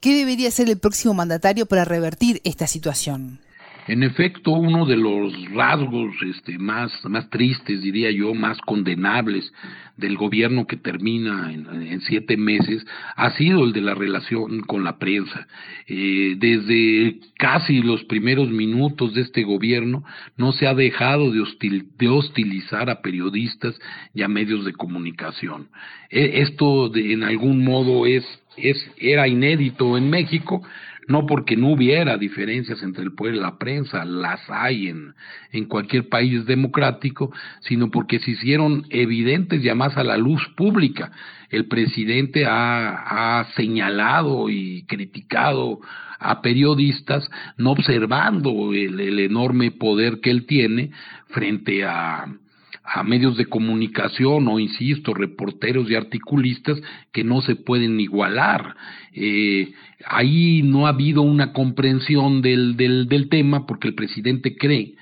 ¿Qué 0.00 0.16
debería 0.16 0.50
ser 0.50 0.68
el 0.68 0.78
próximo 0.78 1.14
mandatario 1.14 1.66
para 1.66 1.84
revertir 1.84 2.40
esta 2.44 2.66
situación? 2.66 3.40
En 3.86 4.02
efecto, 4.02 4.52
uno 4.52 4.86
de 4.86 4.96
los 4.96 5.32
rasgos 5.50 6.14
este, 6.22 6.58
más, 6.58 6.90
más 7.04 7.28
tristes, 7.28 7.82
diría 7.82 8.10
yo, 8.10 8.32
más 8.32 8.58
condenables 8.62 9.52
del 9.96 10.16
gobierno 10.16 10.66
que 10.66 10.76
termina 10.76 11.52
en, 11.52 12.00
siete 12.00 12.36
meses 12.36 12.84
ha 13.14 13.30
sido 13.32 13.64
el 13.64 13.72
de 13.72 13.82
la 13.82 13.94
relación 13.94 14.60
con 14.62 14.84
la 14.84 14.98
prensa. 14.98 15.46
Eh, 15.86 16.34
desde 16.38 17.20
casi 17.38 17.82
los 17.82 18.02
primeros 18.04 18.48
minutos 18.50 19.14
de 19.14 19.20
este 19.20 19.44
gobierno 19.44 20.02
no 20.36 20.52
se 20.52 20.66
ha 20.66 20.74
dejado 20.74 21.30
de, 21.30 22.08
hostilizar 22.08 22.90
a 22.90 23.02
periodistas 23.02 23.78
y 24.14 24.22
a 24.22 24.28
medios 24.28 24.64
de 24.64 24.72
comunicación. 24.72 25.68
E, 26.10 26.40
esto 26.40 26.88
de, 26.88 27.12
en 27.12 27.22
algún 27.22 27.64
modo 27.64 28.06
es, 28.06 28.24
es, 28.56 28.90
era 28.96 29.28
inédito 29.28 29.96
en 29.96 30.10
México, 30.10 30.62
no 31.08 31.26
porque 31.26 31.56
no 31.56 31.68
hubiera 31.68 32.16
diferencias 32.16 32.82
entre 32.82 33.02
el 33.02 33.12
poder 33.12 33.34
y 33.34 33.40
la 33.40 33.58
prensa, 33.58 34.04
las 34.04 34.40
hay 34.48 34.88
en, 34.88 35.14
en 35.52 35.66
cualquier 35.66 36.08
país 36.08 36.46
democrático, 36.46 37.32
sino 37.60 37.90
porque 37.90 38.20
se 38.20 38.32
hicieron 38.32 38.84
evidentes 38.90 39.62
ya 39.62 39.74
más 39.74 39.96
a 39.96 40.04
la 40.04 40.16
luz 40.16 40.42
pública. 40.56 41.12
El 41.50 41.66
presidente 41.66 42.44
ha, 42.46 43.46
señalado 43.54 44.48
y 44.48 44.84
criticado 44.86 45.80
a 46.18 46.40
periodistas, 46.40 47.30
no 47.58 47.72
observando 47.72 48.72
el, 48.72 48.98
el 48.98 49.18
enorme 49.18 49.70
poder 49.70 50.20
que 50.20 50.30
él 50.30 50.46
tiene 50.46 50.90
frente 51.28 51.84
a, 51.84 52.26
a 52.84 53.02
medios 53.02 53.36
de 53.36 53.46
comunicación 53.46 54.46
o, 54.46 54.58
insisto, 54.58 55.14
reporteros 55.14 55.90
y 55.90 55.94
articulistas 55.94 56.80
que 57.12 57.24
no 57.24 57.40
se 57.40 57.56
pueden 57.56 57.98
igualar. 57.98 58.76
Eh, 59.14 59.72
ahí 60.06 60.62
no 60.62 60.86
ha 60.86 60.90
habido 60.90 61.22
una 61.22 61.52
comprensión 61.52 62.42
del, 62.42 62.76
del, 62.76 63.08
del 63.08 63.28
tema 63.28 63.66
porque 63.66 63.88
el 63.88 63.94
presidente 63.94 64.56
cree 64.56 64.96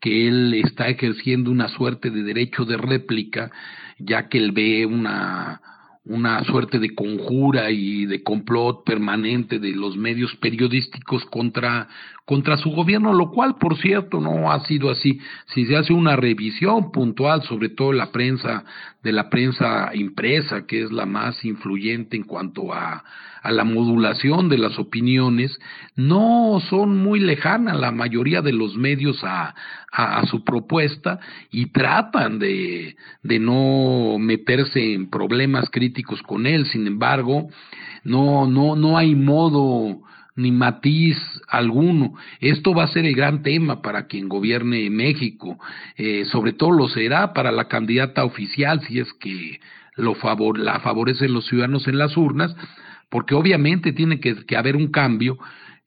que 0.00 0.28
él 0.28 0.54
está 0.54 0.88
ejerciendo 0.88 1.50
una 1.50 1.68
suerte 1.68 2.10
de 2.10 2.22
derecho 2.22 2.64
de 2.64 2.76
réplica, 2.76 3.50
ya 3.98 4.28
que 4.28 4.38
él 4.38 4.52
ve 4.52 4.86
una 4.86 5.60
una 6.08 6.44
suerte 6.44 6.78
de 6.78 6.94
conjura 6.94 7.70
y 7.70 8.06
de 8.06 8.22
complot 8.22 8.84
permanente 8.84 9.58
de 9.58 9.72
los 9.72 9.96
medios 9.96 10.36
periodísticos 10.36 11.24
contra, 11.26 11.88
contra 12.26 12.56
su 12.56 12.70
gobierno, 12.70 13.14
lo 13.14 13.30
cual, 13.30 13.54
por 13.54 13.78
cierto, 13.78 14.20
no 14.20 14.50
ha 14.50 14.60
sido 14.66 14.90
así. 14.90 15.20
Si 15.54 15.64
se 15.64 15.76
hace 15.76 15.92
una 15.92 16.16
revisión 16.16 16.90
puntual, 16.90 17.42
sobre 17.44 17.68
todo 17.68 17.92
la 17.92 18.10
prensa, 18.10 18.64
de 19.02 19.12
la 19.12 19.30
prensa 19.30 19.92
impresa, 19.94 20.66
que 20.66 20.82
es 20.82 20.90
la 20.90 21.06
más 21.06 21.44
influyente 21.44 22.16
en 22.16 22.24
cuanto 22.24 22.74
a, 22.74 23.04
a 23.42 23.52
la 23.52 23.62
modulación 23.62 24.48
de 24.48 24.58
las 24.58 24.76
opiniones, 24.76 25.56
no 25.94 26.60
son 26.68 26.98
muy 26.98 27.20
lejanas 27.20 27.78
la 27.78 27.92
mayoría 27.92 28.42
de 28.42 28.52
los 28.52 28.76
medios 28.76 29.22
a, 29.22 29.54
a, 29.92 30.26
su 30.26 30.42
propuesta 30.42 31.20
y 31.52 31.66
tratan 31.66 32.40
de, 32.40 32.96
de 33.22 33.38
no 33.38 34.18
meterse 34.18 34.94
en 34.94 35.10
problemas 35.10 35.70
críticos 35.70 36.20
con 36.24 36.44
él. 36.44 36.66
Sin 36.66 36.88
embargo, 36.88 37.46
no, 38.02 38.48
no, 38.48 38.74
no 38.74 38.98
hay 38.98 39.14
modo 39.14 40.00
ni 40.36 40.52
matiz 40.52 41.16
alguno. 41.48 42.14
Esto 42.40 42.74
va 42.74 42.84
a 42.84 42.88
ser 42.88 43.06
el 43.06 43.14
gran 43.14 43.42
tema 43.42 43.82
para 43.82 44.06
quien 44.06 44.28
gobierne 44.28 44.88
México. 44.90 45.58
Eh, 45.96 46.24
sobre 46.26 46.52
todo 46.52 46.70
lo 46.70 46.88
será 46.88 47.32
para 47.32 47.50
la 47.50 47.68
candidata 47.68 48.24
oficial, 48.24 48.80
si 48.82 49.00
es 49.00 49.12
que 49.14 49.60
lo 49.96 50.14
favor, 50.14 50.58
la 50.58 50.80
favorecen 50.80 51.32
los 51.32 51.46
ciudadanos 51.46 51.88
en 51.88 51.98
las 51.98 52.16
urnas, 52.16 52.54
porque 53.08 53.34
obviamente 53.34 53.92
tiene 53.92 54.20
que, 54.20 54.56
haber 54.56 54.76
un 54.76 54.88
cambio, 54.88 55.38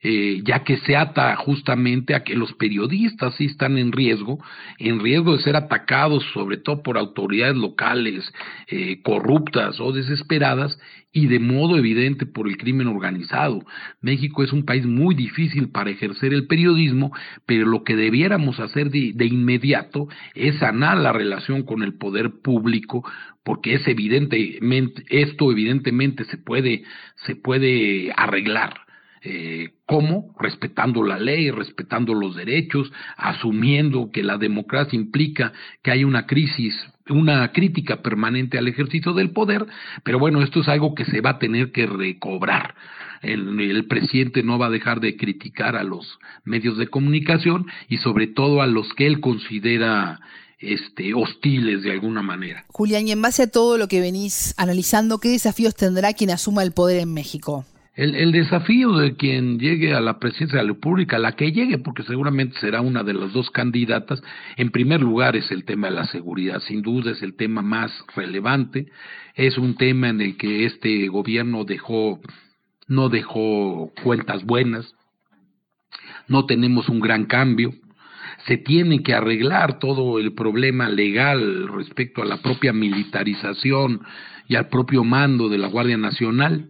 eh, 0.01 0.41
ya 0.45 0.63
que 0.63 0.77
se 0.77 0.95
ata 0.95 1.35
justamente 1.35 2.15
a 2.15 2.23
que 2.23 2.35
los 2.35 2.53
periodistas 2.53 3.35
sí 3.35 3.45
están 3.45 3.77
en 3.77 3.91
riesgo, 3.91 4.39
en 4.77 4.99
riesgo 4.99 5.35
de 5.35 5.43
ser 5.43 5.55
atacados 5.55 6.23
sobre 6.33 6.57
todo 6.57 6.83
por 6.83 6.97
autoridades 6.97 7.57
locales 7.57 8.31
eh, 8.67 9.01
corruptas 9.01 9.79
o 9.79 9.91
desesperadas 9.91 10.79
y 11.11 11.27
de 11.27 11.39
modo 11.39 11.77
evidente 11.77 12.25
por 12.25 12.47
el 12.47 12.57
crimen 12.57 12.87
organizado. 12.87 13.65
México 13.99 14.43
es 14.43 14.53
un 14.53 14.63
país 14.63 14.85
muy 14.85 15.15
difícil 15.15 15.69
para 15.69 15.89
ejercer 15.89 16.33
el 16.33 16.47
periodismo, 16.47 17.11
pero 17.45 17.65
lo 17.65 17.83
que 17.83 17.95
debiéramos 17.95 18.59
hacer 18.59 18.91
de, 18.91 19.11
de 19.13 19.25
inmediato 19.25 20.07
es 20.35 20.59
sanar 20.59 20.97
la 20.97 21.11
relación 21.11 21.63
con 21.63 21.83
el 21.83 21.95
poder 21.95 22.41
público 22.41 23.03
porque 23.43 23.73
es 23.73 23.87
evidentemente, 23.87 25.03
esto 25.09 25.51
evidentemente 25.51 26.23
se 26.25 26.37
puede, 26.37 26.83
se 27.25 27.35
puede 27.35 28.13
arreglar. 28.15 28.88
Eh, 29.21 29.69
¿Cómo? 29.85 30.33
Respetando 30.39 31.03
la 31.03 31.19
ley, 31.19 31.51
respetando 31.51 32.13
los 32.13 32.35
derechos, 32.35 32.91
asumiendo 33.17 34.11
que 34.11 34.23
la 34.23 34.37
democracia 34.37 34.97
implica 34.97 35.51
que 35.83 35.91
hay 35.91 36.03
una 36.03 36.25
crisis, 36.25 36.75
una 37.09 37.51
crítica 37.51 38.01
permanente 38.01 38.57
al 38.57 38.67
ejercicio 38.67 39.13
del 39.13 39.31
poder, 39.31 39.65
pero 40.03 40.19
bueno, 40.19 40.41
esto 40.41 40.61
es 40.61 40.67
algo 40.67 40.95
que 40.95 41.05
se 41.05 41.21
va 41.21 41.31
a 41.31 41.39
tener 41.39 41.71
que 41.71 41.85
recobrar. 41.85 42.75
El, 43.21 43.59
el, 43.59 43.85
presidente 43.87 44.43
no 44.43 44.57
va 44.57 44.67
a 44.67 44.69
dejar 44.69 45.01
de 45.01 45.17
criticar 45.17 45.75
a 45.75 45.83
los 45.83 46.19
medios 46.45 46.77
de 46.77 46.87
comunicación 46.87 47.65
y 47.89 47.97
sobre 47.97 48.27
todo 48.27 48.61
a 48.61 48.67
los 48.67 48.93
que 48.93 49.07
él 49.07 49.19
considera 49.19 50.21
este, 50.59 51.13
hostiles 51.13 51.83
de 51.83 51.91
alguna 51.91 52.21
manera. 52.21 52.65
Julián, 52.67 53.07
y 53.07 53.11
en 53.11 53.21
base 53.21 53.43
a 53.43 53.47
todo 53.51 53.77
lo 53.77 53.87
que 53.87 54.01
venís 54.01 54.53
analizando, 54.57 55.19
¿qué 55.19 55.29
desafíos 55.29 55.75
tendrá 55.75 56.13
quien 56.13 56.31
asuma 56.31 56.63
el 56.63 56.71
poder 56.71 57.01
en 57.01 57.13
México? 57.13 57.65
El, 57.99 58.31
desafío 58.31 58.93
de 58.93 59.17
quien 59.17 59.59
llegue 59.59 59.93
a 59.93 59.99
la 59.99 60.19
presidencia 60.19 60.59
de 60.59 60.63
la 60.63 60.71
República, 60.71 61.19
la 61.19 61.33
que 61.33 61.51
llegue, 61.51 61.79
porque 61.79 62.03
seguramente 62.03 62.57
será 62.61 62.79
una 62.79 63.03
de 63.03 63.13
las 63.13 63.33
dos 63.33 63.51
candidatas, 63.51 64.23
en 64.55 64.71
primer 64.71 65.01
lugar 65.01 65.35
es 65.35 65.51
el 65.51 65.65
tema 65.65 65.89
de 65.89 65.95
la 65.95 66.05
seguridad, 66.05 66.61
sin 66.61 66.81
duda 66.81 67.11
es 67.11 67.21
el 67.21 67.35
tema 67.35 67.61
más 67.61 67.91
relevante, 68.15 68.89
es 69.35 69.57
un 69.57 69.75
tema 69.75 70.07
en 70.07 70.21
el 70.21 70.37
que 70.37 70.63
este 70.63 71.09
gobierno 71.09 71.65
dejó, 71.65 72.21
no 72.87 73.09
dejó 73.09 73.91
cuentas 74.01 74.45
buenas, 74.45 74.95
no 76.29 76.45
tenemos 76.45 76.87
un 76.87 77.01
gran 77.01 77.25
cambio, 77.25 77.73
se 78.47 78.55
tiene 78.55 79.03
que 79.03 79.13
arreglar 79.13 79.77
todo 79.77 80.19
el 80.19 80.33
problema 80.33 80.87
legal 80.87 81.67
respecto 81.67 82.21
a 82.21 82.25
la 82.25 82.37
propia 82.37 82.71
militarización 82.71 84.03
y 84.47 84.55
al 84.55 84.69
propio 84.69 85.03
mando 85.03 85.49
de 85.49 85.57
la 85.57 85.67
Guardia 85.67 85.97
Nacional. 85.97 86.69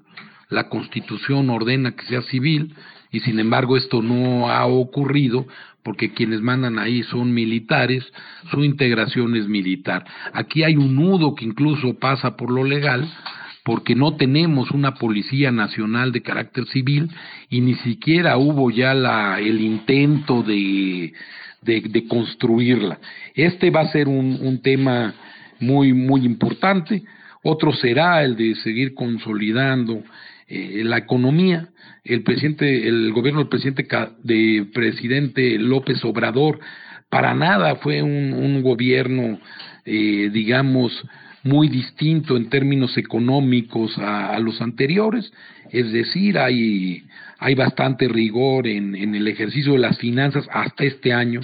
La 0.49 0.67
Constitución 0.67 1.49
ordena 1.49 1.91
que 1.91 2.05
sea 2.05 2.21
civil 2.23 2.75
y 3.11 3.19
sin 3.21 3.39
embargo 3.39 3.77
esto 3.77 4.01
no 4.01 4.49
ha 4.49 4.65
ocurrido 4.65 5.47
porque 5.83 6.11
quienes 6.11 6.41
mandan 6.41 6.77
ahí 6.77 7.03
son 7.03 7.33
militares, 7.33 8.05
su 8.51 8.63
integración 8.63 9.35
es 9.35 9.47
militar. 9.47 10.05
Aquí 10.33 10.63
hay 10.63 10.75
un 10.75 10.95
nudo 10.95 11.35
que 11.35 11.45
incluso 11.45 11.97
pasa 11.97 12.35
por 12.35 12.51
lo 12.51 12.63
legal, 12.63 13.09
porque 13.63 13.95
no 13.95 14.15
tenemos 14.15 14.71
una 14.71 14.95
policía 14.95 15.51
nacional 15.51 16.11
de 16.11 16.21
carácter 16.21 16.65
civil 16.67 17.09
y 17.49 17.61
ni 17.61 17.75
siquiera 17.75 18.37
hubo 18.37 18.71
ya 18.71 18.93
la, 18.93 19.39
el 19.39 19.61
intento 19.61 20.43
de 20.43 21.13
construirla. 22.07 22.99
Este 23.35 23.69
va 23.69 23.81
a 23.81 23.91
ser 23.91 24.07
un, 24.07 24.39
un 24.41 24.61
tema 24.61 25.13
muy, 25.59 25.93
muy 25.93 26.25
importante. 26.25 27.03
Otro 27.43 27.73
será 27.73 28.23
el 28.23 28.35
de 28.35 28.55
seguir 28.55 28.93
consolidando 28.93 30.03
eh, 30.49 30.81
la 30.83 30.97
economía. 30.97 31.69
El 32.03 32.23
presidente, 32.23 32.87
el 32.87 33.11
gobierno 33.13 33.41
del 33.41 33.49
presidente, 33.49 33.87
de 34.23 34.67
presidente 34.73 35.57
López 35.59 36.03
Obrador, 36.03 36.59
para 37.09 37.33
nada 37.33 37.75
fue 37.75 38.01
un, 38.01 38.61
gobierno, 38.61 39.39
eh, 39.85 40.29
digamos, 40.31 40.91
muy 41.43 41.69
distinto 41.69 42.35
en 42.35 42.49
términos 42.49 42.97
económicos 42.97 43.97
a, 43.97 44.33
a, 44.35 44.39
los 44.39 44.61
anteriores. 44.61 45.31
Es 45.71 45.91
decir, 45.91 46.37
hay 46.37 47.03
hay 47.39 47.55
bastante 47.55 48.07
rigor 48.07 48.67
en, 48.67 48.95
en 48.95 49.15
el 49.15 49.27
ejercicio 49.27 49.73
de 49.73 49.79
las 49.79 49.97
finanzas 49.97 50.47
hasta 50.51 50.83
este 50.83 51.13
año 51.13 51.39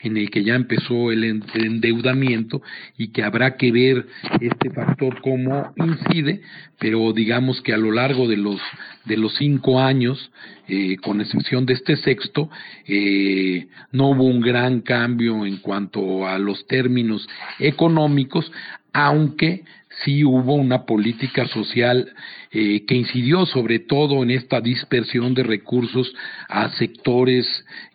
en 0.00 0.16
el 0.16 0.30
que 0.30 0.44
ya 0.44 0.54
empezó 0.54 1.10
el 1.10 1.24
endeudamiento 1.24 2.62
y 2.96 3.08
que 3.08 3.22
habrá 3.24 3.56
que 3.56 3.72
ver 3.72 4.06
este 4.40 4.70
factor 4.70 5.20
cómo 5.22 5.72
incide, 5.76 6.42
pero 6.78 7.12
digamos 7.12 7.60
que 7.62 7.72
a 7.72 7.78
lo 7.78 7.90
largo 7.90 8.28
de 8.28 8.36
los 8.36 8.60
de 9.04 9.16
los 9.16 9.34
cinco 9.36 9.80
años, 9.80 10.30
eh, 10.68 10.96
con 10.98 11.20
excepción 11.20 11.66
de 11.66 11.74
este 11.74 11.96
sexto, 11.96 12.50
eh, 12.86 13.66
no 13.90 14.10
hubo 14.10 14.24
un 14.24 14.40
gran 14.40 14.82
cambio 14.82 15.44
en 15.46 15.56
cuanto 15.58 16.28
a 16.28 16.38
los 16.38 16.66
términos 16.66 17.26
económicos, 17.58 18.52
aunque 18.92 19.64
sí 20.04 20.24
hubo 20.24 20.54
una 20.54 20.84
política 20.84 21.46
social 21.48 22.12
eh, 22.50 22.84
que 22.86 22.94
incidió 22.94 23.46
sobre 23.46 23.78
todo 23.78 24.22
en 24.22 24.30
esta 24.30 24.60
dispersión 24.60 25.34
de 25.34 25.42
recursos 25.42 26.14
a 26.48 26.70
sectores 26.76 27.46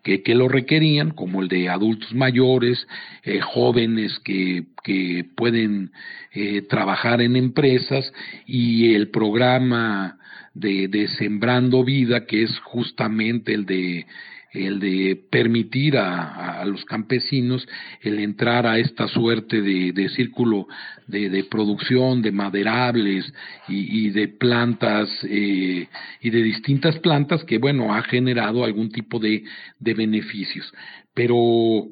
que, 0.04 0.22
que 0.22 0.36
lo 0.36 0.48
requerían, 0.48 1.12
como 1.12 1.42
el 1.42 1.48
de 1.48 1.70
adultos 1.70 2.14
mayores, 2.14 2.88
eh, 3.24 3.40
jóvenes 3.40 4.20
que, 4.20 4.66
que 4.84 5.26
pueden 5.36 5.92
eh, 6.34 6.62
trabajar 6.64 7.22
en 7.22 7.36
empresas 7.36 8.12
y 8.46 8.94
el 8.94 9.10
programa 9.10 10.18
de, 10.54 10.88
de 10.88 11.08
Sembrando 11.10 11.84
Vida, 11.84 12.26
que 12.26 12.44
es 12.44 12.60
justamente 12.60 13.54
el 13.54 13.66
de 13.66 14.06
el 14.54 14.80
de 14.80 15.20
permitir 15.30 15.98
a, 15.98 16.64
los 16.66 16.86
campesinos 16.86 17.68
el 18.02 18.20
entrar 18.20 18.66
a 18.68 18.78
esta 18.78 19.08
suerte 19.08 19.62
de, 19.62 20.10
círculo 20.10 20.68
de, 21.08 21.46
producción 21.50 22.22
de 22.22 22.32
maderables 22.32 23.34
y, 23.68 24.10
de 24.12 24.28
plantas 24.28 25.10
eh, 25.24 25.88
y 26.22 26.30
de 26.30 26.44
distintas 26.44 27.00
plantas 27.00 27.44
que 27.44 27.58
bueno 27.58 27.94
ha 27.94 28.04
generado 28.04 28.64
algún 28.64 28.90
tipo 28.92 29.20
de, 29.20 29.44
beneficios 29.80 30.72
pero 31.14 31.90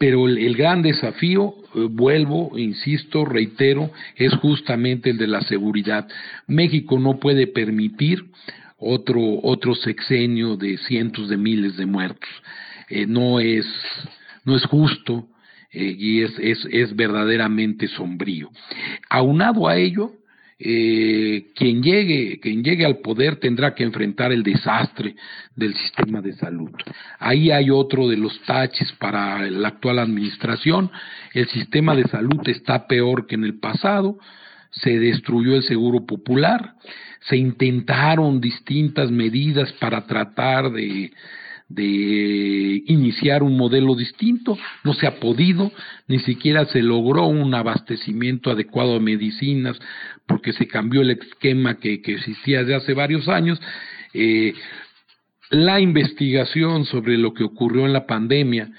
pero 0.00 0.28
el, 0.28 0.54
gran 0.54 0.80
desafío, 0.82 1.54
eh, 1.74 1.88
vuelvo, 1.90 2.56
insisto, 2.56 3.24
reitero, 3.24 3.90
es 4.14 4.32
justamente 4.36 5.10
el 5.10 5.18
de 5.18 5.26
la 5.26 5.40
seguridad. 5.40 6.06
México 6.46 7.00
no 7.00 7.18
puede 7.18 7.48
permitir 7.48 8.26
otro, 8.78 9.20
otro 9.42 9.74
sexenio 9.74 10.56
de 10.56 10.78
cientos 10.78 11.28
de 11.28 11.36
miles 11.36 11.76
de 11.76 11.86
muertos. 11.86 12.30
Eh, 12.88 13.06
no, 13.06 13.40
es, 13.40 13.66
no 14.44 14.56
es 14.56 14.64
justo 14.64 15.28
eh, 15.72 15.94
y 15.98 16.22
es, 16.22 16.38
es, 16.38 16.66
es, 16.70 16.96
verdaderamente 16.96 17.88
sombrío. 17.88 18.50
Aunado 19.10 19.68
a 19.68 19.76
ello, 19.76 20.12
eh, 20.60 21.48
quien 21.54 21.82
llegue, 21.82 22.40
quien 22.40 22.64
llegue 22.64 22.84
al 22.84 22.98
poder 22.98 23.36
tendrá 23.36 23.74
que 23.74 23.84
enfrentar 23.84 24.32
el 24.32 24.42
desastre 24.42 25.14
del 25.54 25.74
sistema 25.74 26.22
de 26.22 26.32
salud. 26.32 26.70
Ahí 27.18 27.50
hay 27.50 27.70
otro 27.70 28.08
de 28.08 28.16
los 28.16 28.40
taches 28.42 28.90
para 28.92 29.48
la 29.50 29.68
actual 29.68 29.98
administración. 29.98 30.90
El 31.34 31.48
sistema 31.48 31.94
de 31.94 32.04
salud 32.04 32.40
está 32.46 32.86
peor 32.86 33.26
que 33.26 33.34
en 33.34 33.44
el 33.44 33.58
pasado. 33.58 34.18
Se 34.70 34.98
destruyó 34.98 35.56
el 35.56 35.62
seguro 35.62 36.06
popular 36.06 36.74
se 37.20 37.36
intentaron 37.36 38.40
distintas 38.40 39.10
medidas 39.10 39.72
para 39.74 40.06
tratar 40.06 40.70
de, 40.70 41.12
de 41.68 42.82
iniciar 42.86 43.42
un 43.42 43.56
modelo 43.56 43.94
distinto, 43.94 44.56
no 44.84 44.94
se 44.94 45.06
ha 45.06 45.20
podido, 45.20 45.70
ni 46.06 46.18
siquiera 46.20 46.64
se 46.66 46.82
logró 46.82 47.26
un 47.26 47.54
abastecimiento 47.54 48.50
adecuado 48.50 48.94
de 48.94 49.00
medicinas 49.00 49.78
porque 50.26 50.52
se 50.52 50.66
cambió 50.66 51.02
el 51.02 51.10
esquema 51.10 51.78
que, 51.78 52.00
existía 52.04 52.60
desde 52.60 52.74
hace 52.74 52.94
varios 52.94 53.28
años. 53.28 53.60
Eh, 54.14 54.54
la 55.50 55.80
investigación 55.80 56.84
sobre 56.86 57.18
lo 57.18 57.34
que 57.34 57.44
ocurrió 57.44 57.86
en 57.86 57.92
la 57.92 58.06
pandemia, 58.06 58.70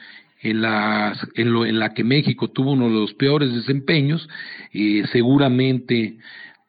en 0.41 0.62
la, 0.62 1.15
en, 1.36 1.52
lo, 1.52 1.65
en 1.65 1.80
la 1.80 1.93
que 1.93 2.04
México 2.04 2.49
tuvo 2.49 2.71
uno 2.71 2.88
de 2.88 2.95
los 2.95 3.13
peores 3.13 3.54
desempeños, 3.54 4.28
eh, 4.73 5.04
seguramente 5.12 6.17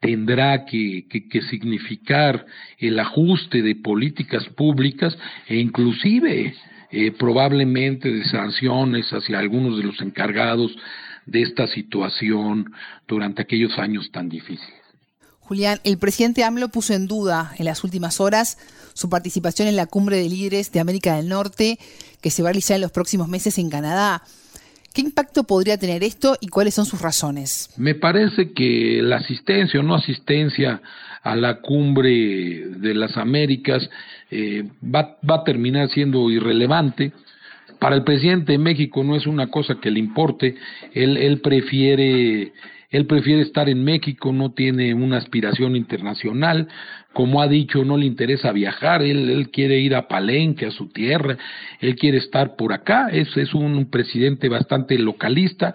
tendrá 0.01 0.65
que, 0.65 1.05
significar 1.51 2.47
el 2.79 2.99
ajuste 2.99 3.63
de 3.63 3.75
políticas 3.77 4.45
públicas 4.57 5.17
e 5.47 5.57
inclusive 5.57 6.55
eh, 6.91 7.13
probablemente 7.13 8.11
de 8.11 8.25
sanciones 8.25 9.07
hacia 9.13 9.39
algunos 9.39 9.77
de 9.77 9.85
los 9.85 10.01
encargados 10.01 10.75
de 11.27 11.43
esta 11.43 11.67
situación 11.69 12.73
durante 13.07 13.43
aquellos 13.43 13.79
años 13.79 14.11
tan 14.11 14.29
difíciles. 14.29 14.81
Julián, 15.41 15.81
el 15.85 15.99
presidente 15.99 16.45
AMLO 16.45 16.69
puso 16.69 16.95
en 16.95 17.07
duda 17.07 17.53
en 17.59 17.65
las 17.65 17.85
últimas 17.85 18.21
horas 18.21 18.57
su 18.95 19.11
participación 19.11 19.69
en 19.69 19.77
la 19.77 19.87
cumbre 19.87 20.17
de 20.17 20.29
líderes 20.29 20.73
de 20.73 20.81
América 20.81 21.17
del 21.17 21.29
Norte 21.29 21.79
que 22.21 22.31
se 22.31 22.43
va 22.43 22.49
a 22.49 22.53
realizar 22.53 22.77
en 22.77 22.83
los 22.83 22.93
próximos 22.93 23.29
meses 23.29 23.59
en 23.59 23.69
Canadá. 23.69 24.23
¿Qué 24.93 25.03
impacto 25.03 25.45
podría 25.45 25.79
tener 25.79 26.03
esto 26.03 26.37
y 26.41 26.49
cuáles 26.49 26.75
son 26.75 26.85
sus 26.85 27.01
razones? 27.01 27.71
Me 27.77 27.95
parece 27.95 28.53
que 28.53 29.01
la 29.03 29.17
asistencia 29.19 29.79
o 29.79 29.83
no 29.83 29.95
asistencia 29.95 30.83
a 31.23 31.37
la 31.37 31.61
cumbre 31.61 32.67
de 32.77 32.95
las 32.95 33.17
Américas 33.17 33.89
eh, 34.31 34.69
va, 34.83 35.19
a 35.29 35.45
terminar 35.45 35.89
siendo 35.91 36.29
irrelevante. 36.31 37.13
Para 37.79 37.95
el 37.95 38.05
presidente 38.05 38.53
de 38.53 38.59
México 38.59 39.05
no 39.05 39.17
es 39.17 39.27
una 39.27 39.47
cosa 39.49 39.77
que 39.81 39.91
le 39.91 40.01
importe, 40.01 40.57
él, 40.93 41.17
él 41.17 41.41
prefiere 41.41 42.53
él 42.91 43.07
prefiere 43.07 43.43
estar 43.43 43.69
en 43.69 43.85
México, 43.85 44.33
no 44.33 44.53
tiene 44.53 44.95
una 44.95 45.19
aspiración 45.19 45.77
internacional, 45.77 46.69
como 47.13 47.41
ha 47.41 47.49
dicho, 47.49 47.85
no 47.85 47.97
le 47.97 48.07
interesa 48.07 48.53
viajar, 48.53 49.03
él, 49.03 49.31
él 49.31 49.51
quiere 49.51 49.79
ir 49.79 49.95
a 49.95 50.09
Palenque, 50.09 50.67
a 50.67 50.71
su 50.71 50.89
tierra, 50.89 51.37
él 51.81 51.95
quiere 51.97 52.19
estar 52.19 52.57
por 52.57 52.73
acá, 52.73 53.09
es, 53.11 53.37
es 53.37 53.55
un 53.55 53.91
presidente 53.91 54.49
bastante 54.49 54.99
localista 54.99 55.75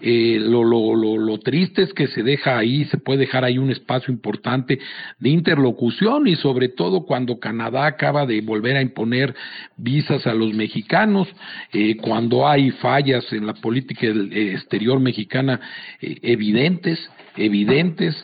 eh, 0.00 0.38
lo, 0.40 0.64
lo, 0.64 0.94
lo, 0.94 1.38
triste 1.38 1.82
es 1.82 1.92
que 1.92 2.06
se 2.08 2.22
deja 2.22 2.58
ahí, 2.58 2.84
se 2.86 2.98
puede 2.98 3.20
dejar 3.20 3.44
ahí 3.44 3.58
un 3.58 3.70
espacio 3.70 4.12
importante 4.12 4.78
de 5.18 5.28
interlocución 5.28 6.26
y 6.26 6.36
sobre 6.36 6.68
todo 6.68 7.04
cuando 7.04 7.38
Canadá 7.38 7.86
acaba 7.86 8.26
de 8.26 8.40
volver 8.40 8.76
a 8.76 8.82
imponer 8.82 9.34
visas 9.76 10.26
a 10.26 10.34
los 10.34 10.52
mexicanos, 10.54 11.28
eh, 11.72 11.96
cuando 11.96 12.48
hay 12.48 12.70
fallas 12.72 13.32
en 13.32 13.46
la 13.46 13.54
política 13.54 14.06
exterior 14.06 15.00
mexicana 15.00 15.60
eh, 16.00 16.18
evidentes, 16.22 16.98
evidentes, 17.38 18.16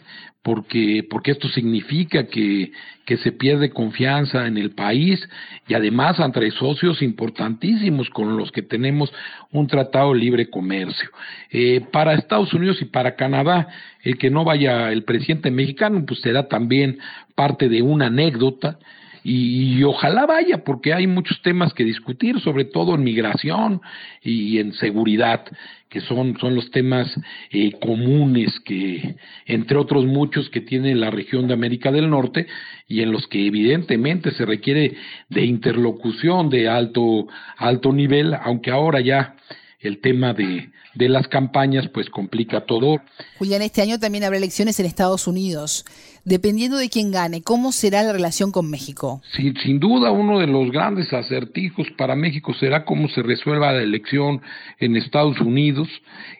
porque, 0.45 1.07
porque 1.09 1.31
esto 1.31 1.49
significa 1.49 2.27
que, 2.27 2.71
que 3.07 3.17
se 3.17 3.33
pierde 3.33 3.71
confianza 3.71 4.47
en 4.47 4.59
el 4.59 4.73
país 4.73 5.27
y 5.67 5.73
además 5.73 6.19
entre 6.19 6.51
socios 6.51 7.01
importantísimos 7.01 8.11
con 8.11 8.37
los 8.37 8.53
que 8.53 8.61
tenemos 8.61 9.11
un 9.53 9.67
tratado 9.69 10.13
de 10.13 10.19
libre 10.19 10.51
comercio. 10.51 11.09
Eh, 11.51 11.81
para 11.91 12.13
Estados 12.13 12.53
Unidos 12.53 12.83
y 12.83 12.85
para 12.85 13.17
Canadá, 13.17 13.69
el 14.03 14.19
que 14.19 14.29
no 14.29 14.45
vaya 14.45 14.93
el 14.93 15.05
presidente 15.05 15.51
mexicano, 15.51 16.05
pues 16.07 16.21
será 16.21 16.47
también 16.47 16.99
parte 17.35 17.71
de 17.71 17.81
una 17.81 18.07
anécdota 18.09 18.79
y, 19.27 19.83
ojalá 19.85 20.27
vaya, 20.27 20.65
porque 20.65 20.93
hay 20.93 21.07
muchos 21.07 21.41
temas 21.41 21.73
que 21.73 21.83
discutir, 21.83 22.41
sobre 22.41 22.67
todo 22.67 22.95
en 22.95 23.03
migración 23.03 23.81
y 24.23 24.59
en 24.59 24.75
seguridad, 24.75 25.47
que 25.89 26.03
son, 26.03 26.39
son 26.39 26.55
los 26.55 26.71
temas 26.71 27.11
eh, 27.51 27.73
comunes 27.81 28.61
que, 28.67 29.17
entre 29.47 29.79
otros 29.79 30.05
muchos 30.05 30.51
que 30.51 30.61
tiene 30.61 30.95
la 30.95 31.11
región 31.11 31.49
de 31.49 31.55
América 31.55 31.91
del 31.91 32.11
Norte 32.11 32.47
y 32.87 33.01
en 33.01 33.13
los 33.13 33.27
que 33.27 33.47
evidentemente 33.47 34.31
se 34.33 34.45
requiere 34.45 34.95
de 35.31 35.45
interlocución 35.47 36.51
de 36.51 36.69
alto, 36.69 37.27
alto 37.57 37.95
nivel, 37.95 38.35
aunque 38.35 38.71
ahora 38.71 39.01
ya 39.01 39.37
el 39.85 40.01
tema 40.01 40.35
de, 40.35 40.71
de 40.95 41.09
las 41.09 41.29
campañas 41.29 41.89
pues 41.93 42.09
complica 42.11 42.65
todo. 42.67 43.01
Julián, 43.39 43.63
este 43.63 43.83
año 43.83 43.99
también 43.99 44.25
habrá 44.25 44.39
elecciones 44.39 44.79
en 44.81 44.87
Estados 44.87 45.27
Unidos. 45.27 45.85
Dependiendo 46.25 46.79
de 46.79 46.89
quién 46.89 47.11
gane, 47.11 47.43
¿cómo 47.43 47.71
será 47.71 48.03
la 48.03 48.13
relación 48.13 48.51
con 48.51 48.71
México? 48.71 49.21
Sin, 49.37 49.55
sin 49.59 49.79
duda, 49.79 50.11
uno 50.11 50.39
de 50.39 50.47
los 50.47 50.71
grandes 50.71 51.13
acertijos 51.13 51.87
para 51.99 52.17
México 52.17 52.55
será 52.55 52.85
cómo 52.85 53.09
se 53.09 53.23
resuelva 53.23 53.73
la 53.73 53.83
elección 53.83 54.41
en 54.79 54.97
Estados 54.97 55.39
Unidos. 55.41 55.89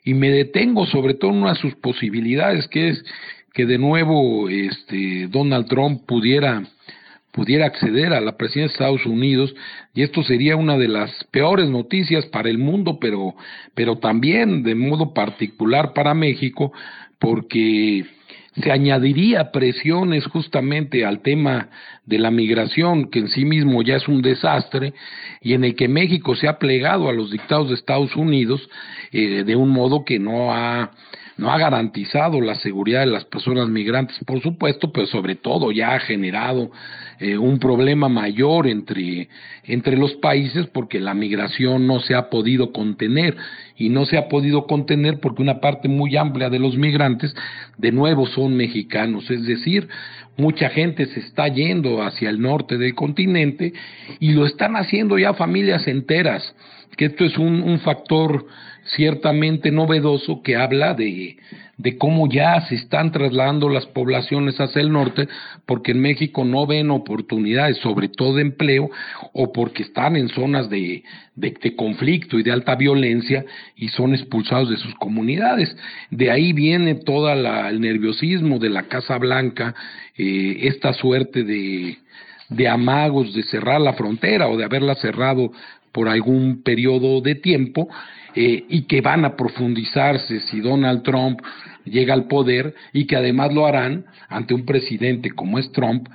Y 0.05 0.15
me 0.15 0.31
detengo 0.31 0.87
sobre 0.87 1.15
todo 1.15 1.33
en 1.33 1.43
una 1.43 1.53
de 1.53 1.61
sus 1.61 1.75
posibilidades, 1.75 2.67
que 2.69 2.91
es 2.91 3.05
que 3.53 3.67
de 3.67 3.79
nuevo 3.79 4.49
este, 4.49 5.29
Donald 5.29 5.69
Trump 5.69 6.07
pudiera 6.07 6.63
pudiera 7.35 7.67
acceder 7.67 8.13
a 8.13 8.21
la 8.21 8.37
presidencia 8.37 8.87
de 8.87 8.95
Estados 8.95 9.07
Unidos 9.07 9.53
y 9.93 10.03
esto 10.03 10.23
sería 10.23 10.55
una 10.55 10.79
de 10.79 10.87
las 10.87 11.11
peores 11.33 11.69
noticias 11.69 12.27
para 12.27 12.49
el 12.49 12.59
mundo, 12.59 12.99
pero, 13.01 13.35
pero 13.75 13.99
también 13.99 14.63
de 14.63 14.77
modo 14.77 15.13
particular 15.13 15.93
para 15.95 16.15
México, 16.15 16.73
porque 17.19 18.05
se 18.63 18.71
añadiría 18.71 19.51
presiones 19.51 20.25
justamente 20.27 21.05
al 21.05 21.23
tema 21.23 21.71
de 22.07 22.21
la 22.21 22.31
migración, 22.31 23.11
que 23.11 23.19
en 23.19 23.29
sí 23.29 23.45
mismo 23.45 23.83
ya 23.83 23.97
es 23.97 24.07
un 24.07 24.23
desastre, 24.23 24.95
y 25.41 25.55
en 25.55 25.65
el 25.65 25.75
que 25.75 25.89
México 25.89 26.37
se 26.37 26.47
ha 26.47 26.61
plegado 26.61 27.09
a 27.09 27.13
los 27.13 27.33
dictados 27.33 27.69
de 27.69 27.75
Estados 27.75 28.15
Unidos 28.15 28.69
eh, 29.11 29.43
de 29.43 29.57
un 29.57 29.71
modo 29.71 30.05
que 30.05 30.21
no 30.21 30.53
ha 30.55 30.93
no 31.37 31.51
ha 31.51 31.59
garantizado 31.59 32.41
la 32.41 32.55
seguridad 32.55 33.01
de 33.01 33.07
las 33.07 33.25
personas 33.25 33.69
migrantes, 33.69 34.17
por 34.25 34.41
supuesto, 34.41 34.93
pero 34.93 35.09
sobre 35.09 35.35
todo 35.35 35.73
ya 35.73 35.95
ha 35.95 35.99
generado 35.99 36.71
eh, 37.21 37.39
un 37.39 37.59
problema 37.59 38.09
mayor 38.09 38.67
entre, 38.67 39.29
entre 39.65 39.97
los 39.97 40.15
países 40.15 40.67
porque 40.67 41.01
la 41.01 41.15
migración 41.15 41.87
no 41.87 42.01
se 42.01 42.15
ha 42.15 42.31
podido 42.31 42.73
contener. 42.73 43.37
Y 43.77 43.89
no 43.89 44.05
se 44.07 44.17
ha 44.17 44.29
podido 44.29 44.67
contener 44.67 45.19
porque 45.19 45.43
una 45.43 45.61
parte 45.61 45.89
muy 45.89 46.17
amplia 46.17 46.49
de 46.49 46.61
los 46.61 46.77
migrantes 46.77 47.35
de 47.77 47.91
nuevo 47.91 48.27
son 48.27 48.57
mexicanos, 48.57 49.29
es 49.31 49.45
decir, 49.47 49.89
mucha 50.37 50.69
gente 50.71 51.07
se 51.07 51.21
está 51.21 51.49
yendo 51.49 52.03
hacia 52.03 52.31
el 52.31 52.41
norte 52.41 52.79
del 52.79 52.95
continente 52.95 53.73
y 54.21 54.33
lo 54.33 54.47
están 54.47 54.77
haciendo 54.77 55.19
ya 55.19 55.35
familias 55.35 55.87
enteras, 55.87 56.55
que 56.97 57.07
esto 57.07 57.25
es 57.25 57.37
un, 57.39 57.63
un 57.63 57.81
factor 57.81 58.47
ciertamente 58.97 59.71
novedoso 59.71 60.43
que 60.43 60.57
habla 60.57 60.95
de, 60.95 61.37
de 61.77 61.99
cómo 61.99 62.29
ya 62.29 62.61
se 62.69 62.77
están 62.77 63.11
trasladando 63.13 63.69
las 63.69 63.87
poblaciones 63.87 64.61
hacia 64.61 64.83
el 64.83 64.93
norte, 64.93 65.29
porque 65.67 65.93
en 65.93 66.01
México 66.01 66.45
no 66.45 66.67
ven 66.67 66.91
oportunidades, 66.91 67.79
sobre 67.79 68.09
todo 68.09 68.37
de 68.37 68.43
empleo, 68.43 68.91
o 69.33 69.53
porque 69.53 69.83
están 69.83 70.17
en 70.17 70.29
zonas 70.29 70.69
de, 70.69 71.03
de, 71.35 71.77
conflicto 71.77 72.39
y 72.39 72.43
de 72.43 72.53
alta 72.53 72.75
violencia 72.77 73.45
y 73.77 73.89
son 73.89 74.15
expulsados 74.15 74.71
de 74.71 74.77
sus 74.77 74.95
comunidades. 74.97 75.77
De 76.11 76.31
ahí 76.31 76.53
viene 76.53 76.95
todo 76.95 77.33
el 77.33 77.81
nerviosismo 77.81 78.59
de 78.59 78.71
la 78.71 78.85
Casa 78.85 79.19
Blanca, 79.19 79.75
eh, 80.17 80.59
esta 80.63 80.93
suerte 80.93 81.43
de, 81.43 81.99
de 82.51 82.69
amagos 82.69 83.35
de 83.35 83.43
cerrar 83.45 83.81
la 83.81 83.95
frontera 83.95 84.49
o 84.49 84.57
de 84.57 84.65
haberla 84.65 84.95
cerrado 84.97 85.53
por 85.91 86.09
algún 86.09 86.63
periodo 86.63 87.21
de 87.21 87.37
tiempo 87.37 87.89
eh, 88.35 88.65
y 88.69 88.83
que 88.83 89.01
van 89.01 89.25
a 89.25 89.37
profundizarse 89.37 90.41
si 90.41 90.61
Donald 90.61 91.03
Trump 91.03 91.41
llega 91.85 92.15
al 92.15 92.27
poder 92.27 92.75
y 92.93 93.07
que 93.07 93.17
además 93.17 93.53
lo 93.53 93.67
harán 93.67 94.07
ante 94.29 94.55
un 94.55 94.65
presidente 94.65 95.31
como 95.31 95.59
es 95.59 95.71
Trump, 95.73 96.09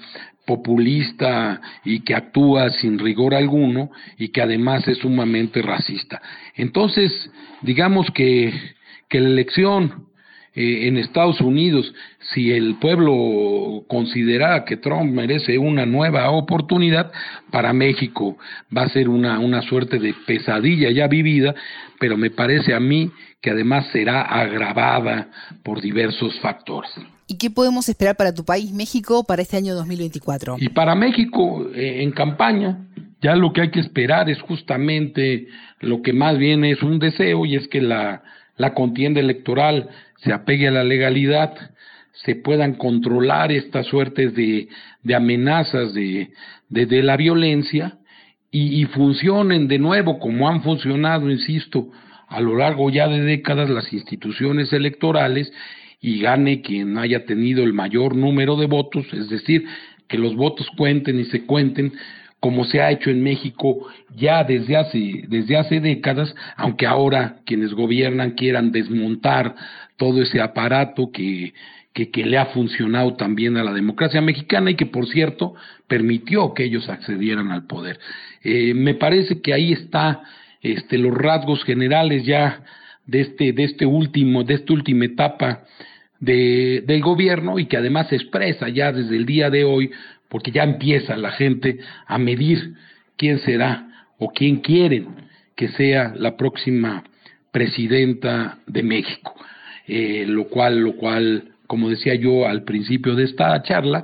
populista 0.45 1.62
y 1.86 1.99
que 1.99 2.15
actúa 2.15 2.71
sin 2.71 2.97
rigor 2.97 3.36
alguno 3.36 3.91
y 4.17 4.29
que 4.29 4.41
además 4.41 4.88
es 4.88 4.97
sumamente 4.97 5.62
racista. 5.62 6.21
Entonces, 6.55 7.32
digamos 7.62 8.10
que, 8.12 8.51
que 9.08 9.19
la 9.19 9.29
elección 9.29 10.08
eh, 10.55 10.88
en 10.88 10.97
Estados 10.97 11.39
Unidos, 11.41 11.93
si 12.33 12.51
el 12.51 12.75
pueblo 12.75 13.83
considera 13.87 14.63
que 14.65 14.77
Trump 14.77 15.11
merece 15.11 15.57
una 15.57 15.85
nueva 15.85 16.29
oportunidad, 16.31 17.11
para 17.51 17.73
México 17.73 18.37
va 18.75 18.83
a 18.83 18.89
ser 18.89 19.09
una, 19.09 19.39
una 19.39 19.61
suerte 19.63 19.99
de 19.99 20.13
pesadilla 20.25 20.91
ya 20.91 21.07
vivida, 21.07 21.55
pero 21.99 22.17
me 22.17 22.29
parece 22.29 22.73
a 22.73 22.79
mí 22.79 23.11
que 23.41 23.49
además 23.51 23.87
será 23.91 24.21
agravada 24.21 25.29
por 25.63 25.81
diversos 25.81 26.39
factores. 26.39 26.91
¿Y 27.27 27.37
qué 27.37 27.49
podemos 27.49 27.87
esperar 27.89 28.15
para 28.15 28.33
tu 28.33 28.43
país, 28.43 28.71
México, 28.73 29.23
para 29.23 29.41
este 29.41 29.57
año 29.57 29.75
2024? 29.75 30.57
Y 30.59 30.69
para 30.69 30.95
México, 30.95 31.67
eh, 31.75 32.01
en 32.01 32.11
campaña, 32.11 32.87
ya 33.21 33.35
lo 33.35 33.53
que 33.53 33.61
hay 33.61 33.71
que 33.71 33.79
esperar 33.79 34.29
es 34.29 34.41
justamente 34.41 35.47
lo 35.79 36.01
que 36.01 36.13
más 36.13 36.37
bien 36.37 36.63
es 36.65 36.81
un 36.81 36.99
deseo, 36.99 37.45
y 37.45 37.55
es 37.55 37.67
que 37.67 37.81
la, 37.81 38.23
la 38.57 38.73
contienda 38.73 39.19
electoral 39.19 39.89
se 40.23 40.33
apegue 40.33 40.67
a 40.67 40.71
la 40.71 40.83
legalidad, 40.83 41.53
se 42.25 42.36
puedan 42.36 42.73
controlar 42.75 43.51
estas 43.51 43.88
suertes 43.88 44.36
de, 44.36 44.67
de 45.03 45.15
amenazas 45.15 45.93
de, 45.93 46.32
de, 46.69 47.03
la 47.03 47.15
violencia 47.15 47.97
y, 48.51 48.82
y, 48.82 48.86
funcionen 48.86 49.67
de 49.67 49.79
nuevo 49.79 50.19
como 50.19 50.49
han 50.49 50.62
funcionado, 50.62 51.29
insisto, 51.29 51.89
a 52.27 52.41
lo 52.41 52.58
largo 52.58 52.89
ya 52.89 53.08
de 53.08 53.21
décadas 53.21 53.69
las 53.69 53.91
instituciones 53.93 54.73
electorales 54.73 55.51
y 56.01 56.19
gane 56.19 56.62
quien 56.62 56.97
haya 56.97 57.25
tenido 57.25 57.63
el 57.63 57.73
mayor 57.73 58.15
número 58.15 58.55
de 58.58 58.67
votos, 58.67 59.05
es 59.13 59.29
decir, 59.29 59.65
que 60.08 60.17
los 60.17 60.36
votos 60.36 60.67
cuenten 60.75 61.19
y 61.19 61.25
se 61.25 61.45
cuenten 61.45 61.93
como 62.39 62.63
se 62.63 62.82
ha 62.82 62.91
hecho 62.91 63.10
en 63.10 63.21
México 63.21 63.88
ya 64.15 64.43
desde 64.43 64.77
hace, 64.77 65.23
desde 65.27 65.58
hace 65.58 65.79
décadas, 65.82 66.34
aunque 66.55 66.86
ahora 66.86 67.38
quienes 67.45 67.73
gobiernan 67.73 68.32
quieran 68.32 68.71
desmontar 68.71 69.55
todo 69.97 70.21
ese 70.21 70.39
aparato 70.39 71.12
que, 71.12 71.53
que, 72.07 72.25
le 72.25 72.38
ha 72.38 72.47
funcionado 72.47 73.15
también 73.15 73.57
a 73.57 73.63
la 73.63 73.73
democracia 73.73 74.21
mexicana 74.21 74.71
y 74.71 74.75
que, 74.75 74.85
por 74.85 75.07
cierto, 75.07 75.55
permitió 75.88 76.53
que 76.53 76.63
ellos 76.63 76.89
accedieran 76.89 77.51
al 77.51 77.65
poder. 77.65 77.99
Eh, 78.43 78.73
me 78.73 78.93
parece 78.93 79.41
que 79.41 79.53
ahí 79.53 79.73
está 79.73 80.23
este, 80.62 80.97
los 80.97 81.13
rasgos 81.13 81.63
generales 81.63 82.25
ya 82.25 82.63
de 83.05 83.21
este, 83.21 83.53
de 83.53 83.63
este 83.63 83.85
último, 83.85 84.43
de 84.43 84.55
esta 84.55 84.73
última 84.73 85.05
etapa 85.05 85.63
de, 86.19 86.83
del 86.85 87.01
gobierno 87.01 87.59
y 87.59 87.65
que 87.65 87.77
además 87.77 88.07
se 88.09 88.15
expresa 88.15 88.69
ya 88.69 88.91
desde 88.91 89.15
el 89.15 89.25
día 89.25 89.49
de 89.49 89.63
hoy, 89.63 89.91
porque 90.27 90.51
ya 90.51 90.63
empieza 90.63 91.17
la 91.17 91.31
gente 91.31 91.79
a 92.05 92.17
medir 92.17 92.75
quién 93.17 93.39
será 93.39 94.07
o 94.17 94.29
quién 94.29 94.57
quieren 94.57 95.07
que 95.55 95.69
sea 95.69 96.13
la 96.15 96.38
próxima 96.38 97.03
presidenta 97.51 98.59
de 98.67 98.83
México. 98.83 99.35
Eh, 99.91 100.25
lo 100.27 100.47
cual, 100.49 100.79
lo 100.79 100.95
cual, 100.95 101.51
como 101.69 101.88
decía 101.88 102.15
yo 102.15 102.47
al 102.47 102.63
principio 102.63 103.13
de 103.13 103.25
esta 103.25 103.62
charla, 103.62 104.03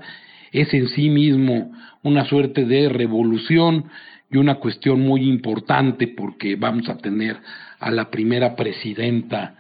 es 0.52 0.72
en 0.76 0.88
sí 0.90 1.10
mismo 1.10 1.72
una 2.04 2.24
suerte 2.30 2.64
de 2.64 2.90
revolución 2.90 3.86
y 4.30 4.38
una 4.38 4.60
cuestión 4.60 5.02
muy 5.02 5.28
importante 5.28 6.08
porque 6.08 6.58
vamos 6.58 6.88
a 6.90 6.98
tener 6.98 7.38
a 7.80 7.90
la 7.90 8.12
primera 8.12 8.56
presidenta 8.56 9.56